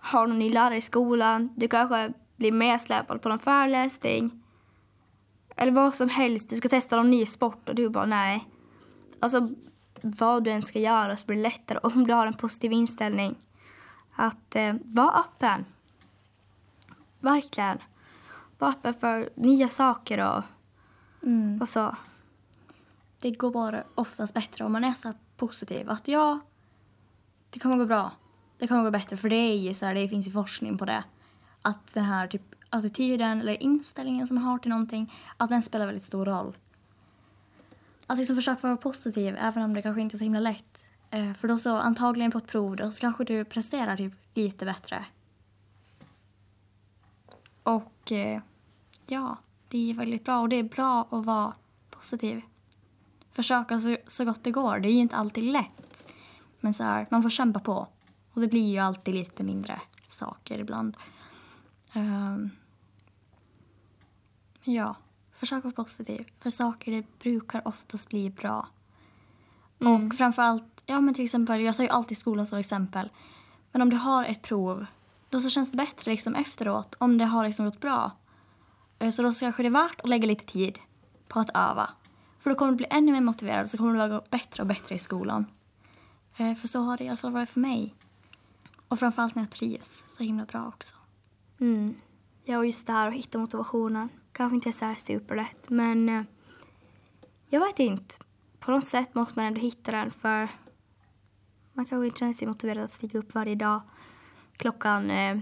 har 0.00 0.26
någon 0.26 0.38
ny 0.38 0.50
lärare 0.50 0.76
i 0.76 0.80
skolan. 0.80 1.52
Du 1.56 1.68
kanske 1.68 2.12
blir 2.36 2.52
medsläpad 2.52 3.22
på 3.22 3.28
någon 3.28 3.38
föreläsning. 3.38 4.42
Eller 5.56 5.72
vad 5.72 5.94
som 5.94 6.08
helst. 6.08 6.48
Du 6.50 6.56
ska 6.56 6.68
testa 6.68 6.96
någon 6.96 7.10
ny 7.10 7.26
sport 7.26 7.68
och 7.68 7.74
du 7.74 7.88
bara 7.88 8.06
nej. 8.06 8.48
Alltså, 9.20 9.48
vad 10.02 10.44
du 10.44 10.50
än 10.50 10.62
ska 10.62 10.78
göra 10.78 11.16
så 11.16 11.26
blir 11.26 11.36
det 11.36 11.42
lättare 11.42 11.78
om 11.82 12.06
du 12.06 12.14
har 12.14 12.26
en 12.26 12.34
positiv 12.34 12.72
inställning. 12.72 13.34
Att 14.20 14.56
eh, 14.56 14.74
vara 14.84 15.20
öppen. 15.20 15.64
Verkligen. 17.20 17.78
Vara 18.58 18.70
öppen 18.70 18.94
för 18.94 19.30
nya 19.34 19.68
saker 19.68 20.18
och, 20.18 20.44
mm, 21.22 21.60
och 21.60 21.68
så. 21.68 21.96
det 23.20 23.30
går 23.30 23.50
bara 23.50 23.84
oftast 23.94 24.34
bättre 24.34 24.64
om 24.64 24.72
man 24.72 24.84
är 24.84 24.92
så 24.92 25.12
positiv. 25.36 25.90
Att 25.90 26.08
ja, 26.08 26.40
det 27.50 27.60
kommer 27.60 27.76
gå 27.76 27.86
bra. 27.86 28.12
Det 28.58 28.68
kommer 28.68 28.82
gå 28.84 28.90
bättre. 28.90 29.16
För 29.16 29.28
det 29.28 29.36
är 29.36 29.56
ju 29.56 29.74
så 29.74 29.86
här, 29.86 29.94
det 29.94 30.08
finns 30.08 30.28
ju 30.28 30.32
forskning 30.32 30.78
på 30.78 30.84
det. 30.84 31.04
Att 31.62 31.94
den 31.94 32.04
här 32.04 32.26
typ 32.26 32.54
attityden 32.70 33.40
eller 33.40 33.62
inställningen 33.62 34.26
som 34.26 34.34
man 34.34 34.44
har 34.44 34.58
till 34.58 34.70
någonting, 34.70 35.14
att 35.36 35.48
den 35.48 35.62
spelar 35.62 35.86
väldigt 35.86 36.04
stor 36.04 36.24
roll. 36.24 36.56
Att 38.06 38.18
liksom 38.18 38.36
försöka 38.36 38.66
vara 38.66 38.76
positiv 38.76 39.36
även 39.38 39.62
om 39.62 39.74
det 39.74 39.82
kanske 39.82 40.00
inte 40.00 40.16
är 40.16 40.18
så 40.18 40.24
himla 40.24 40.40
lätt. 40.40 40.87
Eh, 41.10 41.32
för 41.32 41.48
då 41.48 41.58
så 41.58 41.76
antagligen 41.76 42.30
på 42.30 42.38
ett 42.38 42.46
prov 42.46 42.76
då 42.76 42.90
så 42.90 43.00
kanske 43.00 43.24
du 43.24 43.44
presterar 43.44 43.96
typ 43.96 44.12
lite 44.34 44.64
bättre. 44.64 45.04
Och 47.62 48.12
eh, 48.12 48.40
ja, 49.06 49.36
det 49.68 49.90
är 49.90 49.94
väldigt 49.94 50.24
bra 50.24 50.40
och 50.40 50.48
det 50.48 50.56
är 50.56 50.62
bra 50.62 51.08
att 51.10 51.24
vara 51.24 51.54
positiv. 51.90 52.42
Försöka 53.32 53.78
så, 53.78 53.96
så 54.06 54.24
gott 54.24 54.44
det 54.44 54.50
går. 54.50 54.78
Det 54.78 54.88
är 54.88 54.92
ju 54.92 55.00
inte 55.00 55.16
alltid 55.16 55.44
lätt. 55.44 56.06
Men 56.60 56.74
så 56.74 56.82
här, 56.82 57.06
man 57.10 57.22
får 57.22 57.30
kämpa 57.30 57.60
på. 57.60 57.88
Och 58.32 58.40
det 58.40 58.48
blir 58.48 58.70
ju 58.70 58.78
alltid 58.78 59.14
lite 59.14 59.44
mindre 59.44 59.80
saker 60.06 60.58
ibland. 60.58 60.96
Ehm, 61.92 62.50
ja, 64.62 64.96
försök 65.32 65.64
vara 65.64 65.74
positiv. 65.74 66.28
För 66.40 66.50
saker 66.50 66.92
det 66.92 67.18
brukar 67.18 67.68
oftast 67.68 68.08
bli 68.08 68.30
bra. 68.30 68.68
Och 69.78 70.14
framförallt, 70.14 70.77
ja 70.88 71.00
men 71.00 71.14
till 71.14 71.24
exempel, 71.24 71.60
jag 71.60 71.76
tar 71.76 71.84
ju 71.84 71.90
alltid 71.90 72.18
skolan 72.18 72.46
som 72.46 72.58
exempel. 72.58 73.10
Men 73.72 73.82
om 73.82 73.90
du 73.90 73.96
har 73.96 74.24
ett 74.24 74.42
prov, 74.42 74.86
då 75.28 75.40
så 75.40 75.50
känns 75.50 75.70
det 75.70 75.76
bättre 75.76 76.10
liksom 76.10 76.34
efteråt 76.34 76.94
om 76.98 77.18
det 77.18 77.24
har 77.24 77.44
liksom 77.44 77.64
gått 77.64 77.80
bra. 77.80 78.10
Eh, 78.98 79.10
så 79.10 79.22
då 79.22 79.32
så 79.32 79.40
kanske 79.40 79.62
det 79.62 79.66
är 79.66 79.70
värt 79.70 80.00
att 80.00 80.08
lägga 80.08 80.26
lite 80.26 80.44
tid 80.44 80.78
på 81.28 81.40
att 81.40 81.50
öva. 81.54 81.90
För 82.40 82.50
då 82.50 82.56
kommer 82.56 82.72
du 82.72 82.76
bli 82.76 82.86
ännu 82.90 83.12
mer 83.12 83.20
motiverad 83.20 83.62
och 83.62 83.70
så 83.70 83.78
kommer 83.78 83.92
du 83.92 83.98
vara 83.98 84.22
bättre 84.30 84.62
och 84.62 84.66
bättre 84.66 84.94
i 84.94 84.98
skolan. 84.98 85.46
Eh, 86.36 86.54
för 86.54 86.68
så 86.68 86.80
har 86.80 86.96
det 86.96 87.04
i 87.04 87.08
alla 87.08 87.16
fall 87.16 87.32
varit 87.32 87.50
för 87.50 87.60
mig. 87.60 87.94
Och 88.88 88.98
framförallt 88.98 89.34
när 89.34 89.42
jag 89.42 89.50
trivs 89.50 90.04
så 90.16 90.22
himla 90.22 90.44
bra 90.44 90.68
också. 90.68 90.96
Mm. 91.60 91.94
Ja, 92.44 92.58
och 92.58 92.66
just 92.66 92.86
det 92.86 92.92
här 92.92 93.08
att 93.08 93.14
hitta 93.14 93.38
motivationen. 93.38 94.08
Kanske 94.32 94.54
inte 94.54 94.68
är 94.68 94.72
så 94.72 94.84
här 94.84 94.94
superlätt, 94.94 95.70
men 95.70 96.08
eh, 96.08 96.22
jag 97.48 97.60
vet 97.60 97.78
inte. 97.78 98.14
På 98.58 98.70
något 98.70 98.84
sätt 98.84 99.14
måste 99.14 99.38
man 99.38 99.46
ändå 99.46 99.60
hitta 99.60 99.92
den 99.92 100.10
för 100.10 100.48
man 101.78 101.86
kanske 101.86 102.06
inte 102.06 102.18
känner 102.18 102.32
sig 102.32 102.48
motiverad 102.48 102.84
att 102.84 102.90
stiga 102.90 103.18
upp 103.18 103.34
varje 103.34 103.54
dag 103.54 103.80
klockan 104.56 105.10
eh, 105.10 105.38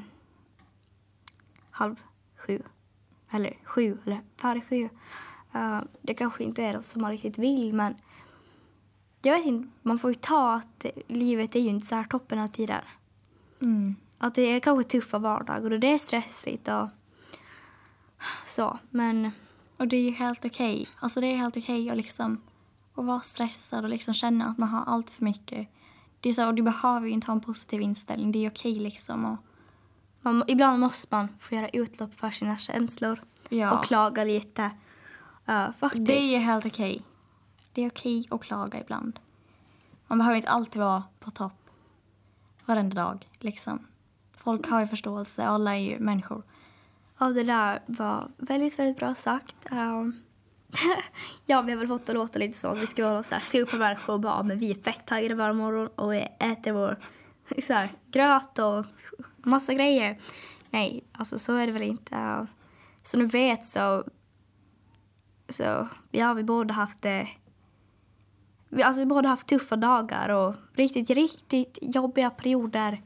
halv 1.71 2.03
sju. 2.37 2.63
Eller 3.31 3.57
sju, 3.65 3.99
eller 4.05 4.21
före 4.37 4.61
sju. 4.61 4.89
Uh, 5.55 5.81
det 6.03 6.15
kanske 6.15 6.45
inte 6.45 6.63
är 6.63 6.75
de 6.75 6.83
som 6.83 7.03
man 7.03 7.11
riktigt 7.11 7.39
vill, 7.39 7.75
men 7.75 7.95
jag 9.23 9.37
vet 9.37 9.47
inte, 9.47 9.69
man 9.83 9.99
får 9.99 10.11
ju 10.11 10.15
ta 10.15 10.55
att 10.55 10.87
livet 11.07 11.57
är 11.57 11.61
ju 11.61 11.69
inte 11.69 11.87
så 11.87 11.95
här 11.95 12.05
toppen 12.05 12.39
av 12.39 12.49
tiden. 12.49 12.83
Mm. 13.61 13.97
Att 14.19 14.35
det 14.35 14.43
är 14.43 14.61
kanske 14.61 14.91
tuffa 14.91 15.19
vardagar 15.19 15.71
och 15.71 15.81
det 15.81 15.93
är 15.93 15.99
stressigt 15.99 16.69
och 16.69 16.89
så, 18.47 18.79
men 18.91 19.31
Och 19.77 19.89
det 19.89 19.97
är 19.97 20.03
ju 20.03 20.11
helt 20.11 20.45
okej. 20.45 20.89
Alltså 21.01 21.21
det 21.21 21.27
är 21.27 21.37
helt 21.37 21.57
okej 21.57 21.91
att 21.91 21.97
liksom 21.97 22.41
att 22.95 23.05
vara 23.05 23.21
stressad 23.21 23.85
och 23.85 23.91
liksom 23.91 24.15
känna 24.15 24.47
att 24.47 24.59
man 24.59 24.69
har 24.69 24.85
allt 24.85 25.11
för 25.11 25.25
mycket. 25.25 25.69
Det 26.21 26.29
är 26.29 26.33
så, 26.33 26.47
och 26.47 26.55
du 26.55 26.63
behöver 26.63 27.07
ju 27.07 27.13
inte 27.13 27.27
ha 27.27 27.35
en 27.35 27.41
positiv 27.41 27.81
inställning. 27.81 28.33
Det 28.33 28.47
är 28.47 28.51
okej 28.51 28.75
liksom. 28.75 29.25
Och, 29.25 29.39
man, 30.21 30.45
ibland 30.47 30.81
måste 30.81 31.15
man 31.17 31.29
få 31.39 31.55
göra 31.55 31.69
utlopp 31.69 32.15
för 32.15 32.31
sina 32.31 32.59
känslor 32.59 33.21
ja. 33.49 33.79
och 33.79 33.85
klaga 33.85 34.25
lite. 34.25 34.71
Uh, 35.49 35.73
faktiskt. 35.73 36.07
Det 36.07 36.35
är 36.35 36.39
helt 36.39 36.67
okej. 36.67 37.03
Det 37.73 37.83
är 37.83 37.89
okej 37.89 38.27
att 38.31 38.43
klaga 38.43 38.81
ibland. 38.81 39.19
Man 40.07 40.19
behöver 40.19 40.37
inte 40.37 40.49
alltid 40.49 40.83
vara 40.83 41.03
på 41.21 41.31
topp 41.31 41.71
varenda 42.65 43.03
dag. 43.03 43.29
Liksom. 43.41 43.87
Folk 44.37 44.69
har 44.69 44.81
ju 44.81 44.87
förståelse, 44.87 45.47
alla 45.47 45.77
är 45.77 45.81
ju 45.81 45.99
människor. 45.99 46.43
Ja, 47.19 47.27
det 47.27 47.43
där 47.43 47.83
var 47.87 48.31
väldigt, 48.37 48.79
väldigt 48.79 48.97
bra 48.97 49.15
sagt. 49.15 49.57
Um, 49.71 50.23
ja, 51.47 51.63
vi 51.63 51.73
har 51.73 51.79
väl 51.79 51.89
fått 51.89 52.07
det 52.07 52.13
låta 52.13 52.39
lite 52.39 52.59
så 52.59 52.69
att 52.69 52.79
vi 52.79 52.87
ska 52.87 53.11
vara 53.11 53.23
så 53.23 53.35
här 53.35 53.43
supermänniskor 53.43 54.13
och 54.13 54.21
bara, 54.21 54.43
men 54.43 54.59
vi 54.59 54.71
är 54.71 54.75
fett 54.75 55.07
taggade 55.07 55.35
varje 55.35 55.55
morgon 55.55 55.89
och 55.95 56.13
vi 56.13 56.29
äter 56.39 56.73
vår 56.73 56.97
så 57.63 57.73
här, 57.73 57.89
gröt 58.11 58.59
och 58.59 58.87
massa 59.37 59.75
grejer. 59.75 60.19
Nej, 60.71 61.05
alltså 61.13 61.39
så 61.39 61.55
är 61.55 61.67
det 61.67 61.73
väl 61.73 61.83
inte. 61.83 62.47
Som 63.03 63.21
du 63.21 63.27
vet 63.27 63.67
så, 63.67 64.05
så 65.49 65.89
ja, 66.11 66.33
vi 66.35 66.43
båda 66.45 66.75
haft 66.75 67.03
det 67.03 67.29
vi, 68.69 68.83
alltså 68.83 69.01
vi 69.01 69.07
båda 69.07 69.29
haft 69.29 69.47
tuffa 69.47 69.77
dagar 69.77 70.29
och 70.29 70.55
riktigt, 70.75 71.11
riktigt 71.11 71.79
jobbiga 71.83 72.31
perioder. 72.31 73.03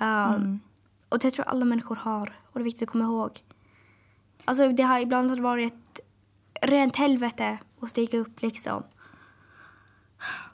Um, 0.00 0.34
Mm. 0.34 0.60
och 1.08 1.18
det 1.18 1.30
tror 1.30 1.46
jag 1.46 1.54
alla 1.54 1.64
människor 1.64 1.96
har. 1.96 2.38
Och 2.44 2.58
det 2.58 2.62
är 2.62 2.64
viktigt 2.64 2.82
att 2.82 2.92
komma 2.92 3.04
ihåg. 3.04 3.40
Alltså 4.44 4.68
det 4.68 4.82
har 4.82 5.00
ibland 5.00 5.40
varit 5.40 6.00
rent 6.66 6.96
helvete 6.96 7.58
att 7.80 7.90
stiga 7.90 8.18
upp 8.18 8.42
liksom. 8.42 8.82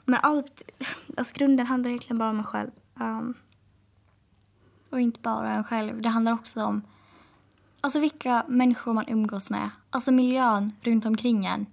Men 0.05 0.19
allt, 0.23 0.61
alltså 1.17 1.33
grunden 1.37 1.67
handlar 1.67 1.89
egentligen 1.89 2.17
bara 2.17 2.29
om 2.29 2.37
en 2.37 2.43
själv. 2.43 2.71
Um, 2.99 3.33
Och 4.89 5.01
inte 5.01 5.19
bara 5.19 5.53
en 5.53 5.63
själv. 5.63 6.01
Det 6.01 6.09
handlar 6.09 6.33
också 6.33 6.63
om 6.63 6.81
alltså 7.81 7.99
vilka 7.99 8.45
människor 8.47 8.93
man 8.93 9.05
umgås 9.07 9.49
med. 9.49 9.69
Alltså 9.89 10.11
miljön 10.11 10.71
runt 10.81 11.05
omkring 11.05 11.45
en. 11.45 11.65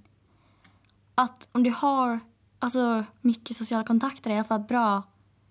Att 1.14 1.48
om 1.52 1.62
du 1.62 1.70
har 1.70 2.20
alltså, 2.58 3.04
mycket 3.20 3.56
sociala 3.56 3.84
kontakter, 3.84 4.30
i 4.30 4.34
alla 4.34 4.44
fall 4.44 4.60
bra 4.60 5.02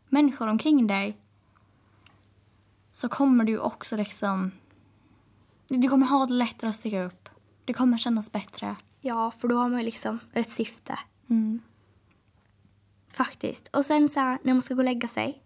människor 0.10 0.48
omkring 0.48 0.88
dig 0.88 1.18
så 2.92 3.10
kommer 3.10 3.44
du 3.44 3.60
också 3.60 3.96
liksom... 3.96 4.52
Du 5.68 5.90
kommer 5.90 6.06
ha 6.06 6.26
det 6.26 6.34
lättare 6.34 6.70
att 6.70 6.76
stiga 6.76 7.04
upp. 7.04 7.30
Det 7.68 7.74
kommer 7.74 7.98
kännas 7.98 8.32
bättre. 8.32 8.76
ja, 9.02 9.32
för 9.32 9.48
då 9.48 9.58
har 9.58 9.70
man 9.70 9.80
ju 9.80 9.86
liksom 9.86 10.20
ett 10.34 10.50
syfte. 10.50 11.00
Mm. 11.30 11.62
Faktiskt. 13.12 13.68
Och 13.68 13.86
sen 13.86 14.10
så 14.10 14.20
här, 14.20 14.40
när 14.44 14.54
man 14.54 14.62
ska 14.62 14.74
gå 14.74 14.80
och 14.80 14.86
lägga 14.86 15.08
sig. 15.08 15.44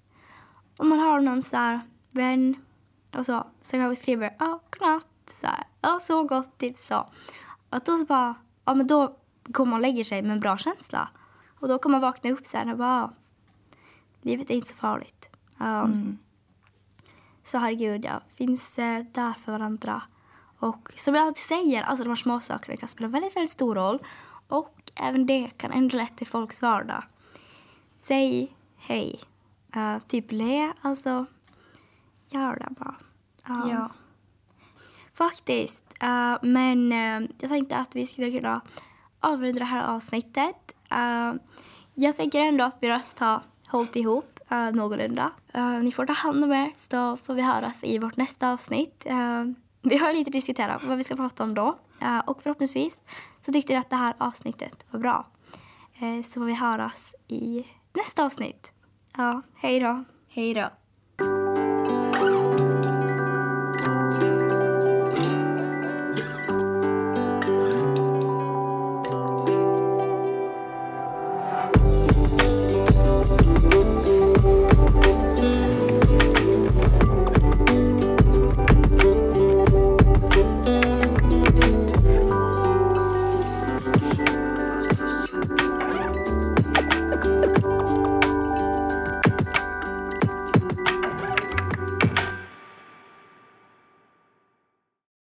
Om 0.78 0.90
man 0.90 1.00
har 1.00 1.22
någon 1.22 1.44
så 1.44 1.58
här 1.58 1.80
vän 2.14 2.56
och 3.14 3.26
så, 3.26 3.48
så 3.62 3.72
kan 3.72 3.90
vi 3.90 3.96
skriva 3.96 4.30
ja, 4.40 4.60
godnatt, 4.70 5.08
så 5.28 5.48
här, 5.48 5.64
ja, 5.82 6.00
så 6.02 6.24
gott, 6.24 6.58
typ 6.58 6.78
så. 6.78 7.10
Att 7.70 7.86
då 7.86 7.98
så 7.98 8.06
bara, 8.06 8.36
ja 8.66 8.74
men 8.74 8.88
då 8.88 9.18
kommer 9.54 9.70
man 9.70 9.78
och 9.78 9.82
lägger 9.82 10.04
sig 10.04 10.22
med 10.22 10.32
en 10.32 10.40
bra 10.40 10.58
känsla. 10.58 11.10
Och 11.60 11.68
då 11.68 11.80
kan 11.80 11.92
man 11.92 12.02
vakna 12.02 12.32
upp 12.32 12.48
sen 12.48 12.70
och 12.70 12.78
bara, 12.78 13.14
livet 14.22 14.50
är 14.50 14.56
inte 14.56 14.70
så 14.70 14.76
farligt. 14.76 15.30
Ja. 15.58 15.84
Mm. 15.84 16.18
Så 17.44 17.58
herregud, 17.58 18.06
ja, 18.06 18.22
finns 18.28 18.80
eh, 18.80 19.04
där 19.12 19.34
för 19.34 19.52
varandra. 19.52 20.02
Och 20.62 20.92
som 20.96 21.16
jag 21.16 21.28
alltid 21.28 21.44
säger, 21.44 21.84
alltså 21.84 22.04
de 22.04 22.10
här 22.10 22.16
små 22.16 22.42
sakerna 22.42 22.78
kan 22.78 22.88
spela 22.88 23.08
väldigt, 23.08 23.36
väldigt 23.36 23.52
stor 23.52 23.76
roll. 23.76 24.00
Och 24.48 24.92
även 24.96 25.26
det 25.26 25.50
kan 25.58 25.72
underlätta 25.72 26.26
folks 26.26 26.62
vardag. 26.62 27.04
Säg 27.98 28.56
hej. 28.78 29.20
Uh, 29.76 30.00
typ 30.00 30.32
le, 30.32 30.74
alltså 30.82 31.26
gör 32.30 32.56
det 32.56 32.68
bara. 32.70 32.96
Ja. 33.48 33.70
Ja. 33.72 33.92
Faktiskt. 35.14 35.84
Uh, 36.04 36.38
men 36.42 36.94
uh, 36.94 37.30
jag 37.40 37.50
tänkte 37.50 37.78
att 37.78 37.96
vi 37.96 38.06
skulle 38.06 38.32
kunna 38.32 38.62
avrunda 39.20 39.60
det 39.60 39.66
här 39.66 39.84
avsnittet. 39.84 40.76
Jag 41.94 42.18
tänker 42.18 42.40
ändå 42.40 42.64
att 42.64 42.78
vi 42.80 42.90
röst 42.90 43.20
har 43.20 43.42
hållit 43.68 43.96
ihop 43.96 44.40
uh, 44.52 44.72
någorlunda. 44.72 45.32
Ni 45.84 45.92
får 45.92 46.06
ta 46.06 46.14
hand 46.14 46.44
om 46.44 46.52
er 46.52 46.74
så 46.76 47.18
får 47.18 47.34
vi 47.34 47.42
höras 47.42 47.84
i 47.84 48.00
vårt 48.00 48.18
nästa 48.18 48.52
avsnitt. 48.52 49.06
Vi 49.82 49.98
har 49.98 50.14
lite 50.14 50.32
diskuterat 50.32 50.84
vad 50.84 50.98
vi 50.98 51.04
ska 51.04 51.16
prata 51.16 51.44
om 51.44 51.54
då. 51.54 51.78
Eh, 52.02 52.20
och 52.20 52.44
förhoppningsvis 52.44 53.02
så 53.40 53.52
tyckte 53.52 53.74
ni 53.74 53.80
att 53.80 53.90
det 53.90 53.96
här 53.96 54.14
avsnittet 54.18 54.86
var 54.92 55.00
bra. 55.00 55.26
Eh, 56.00 56.24
så 56.24 56.32
får 56.40 56.46
vi 56.46 56.54
höras 56.54 57.16
i 57.28 57.68
nästa 57.94 58.26
avsnitt. 58.26 58.72
Ja, 59.18 59.42
hej 59.56 59.80
då. 59.80 60.04
Hej 60.28 60.54
då. 60.54 60.70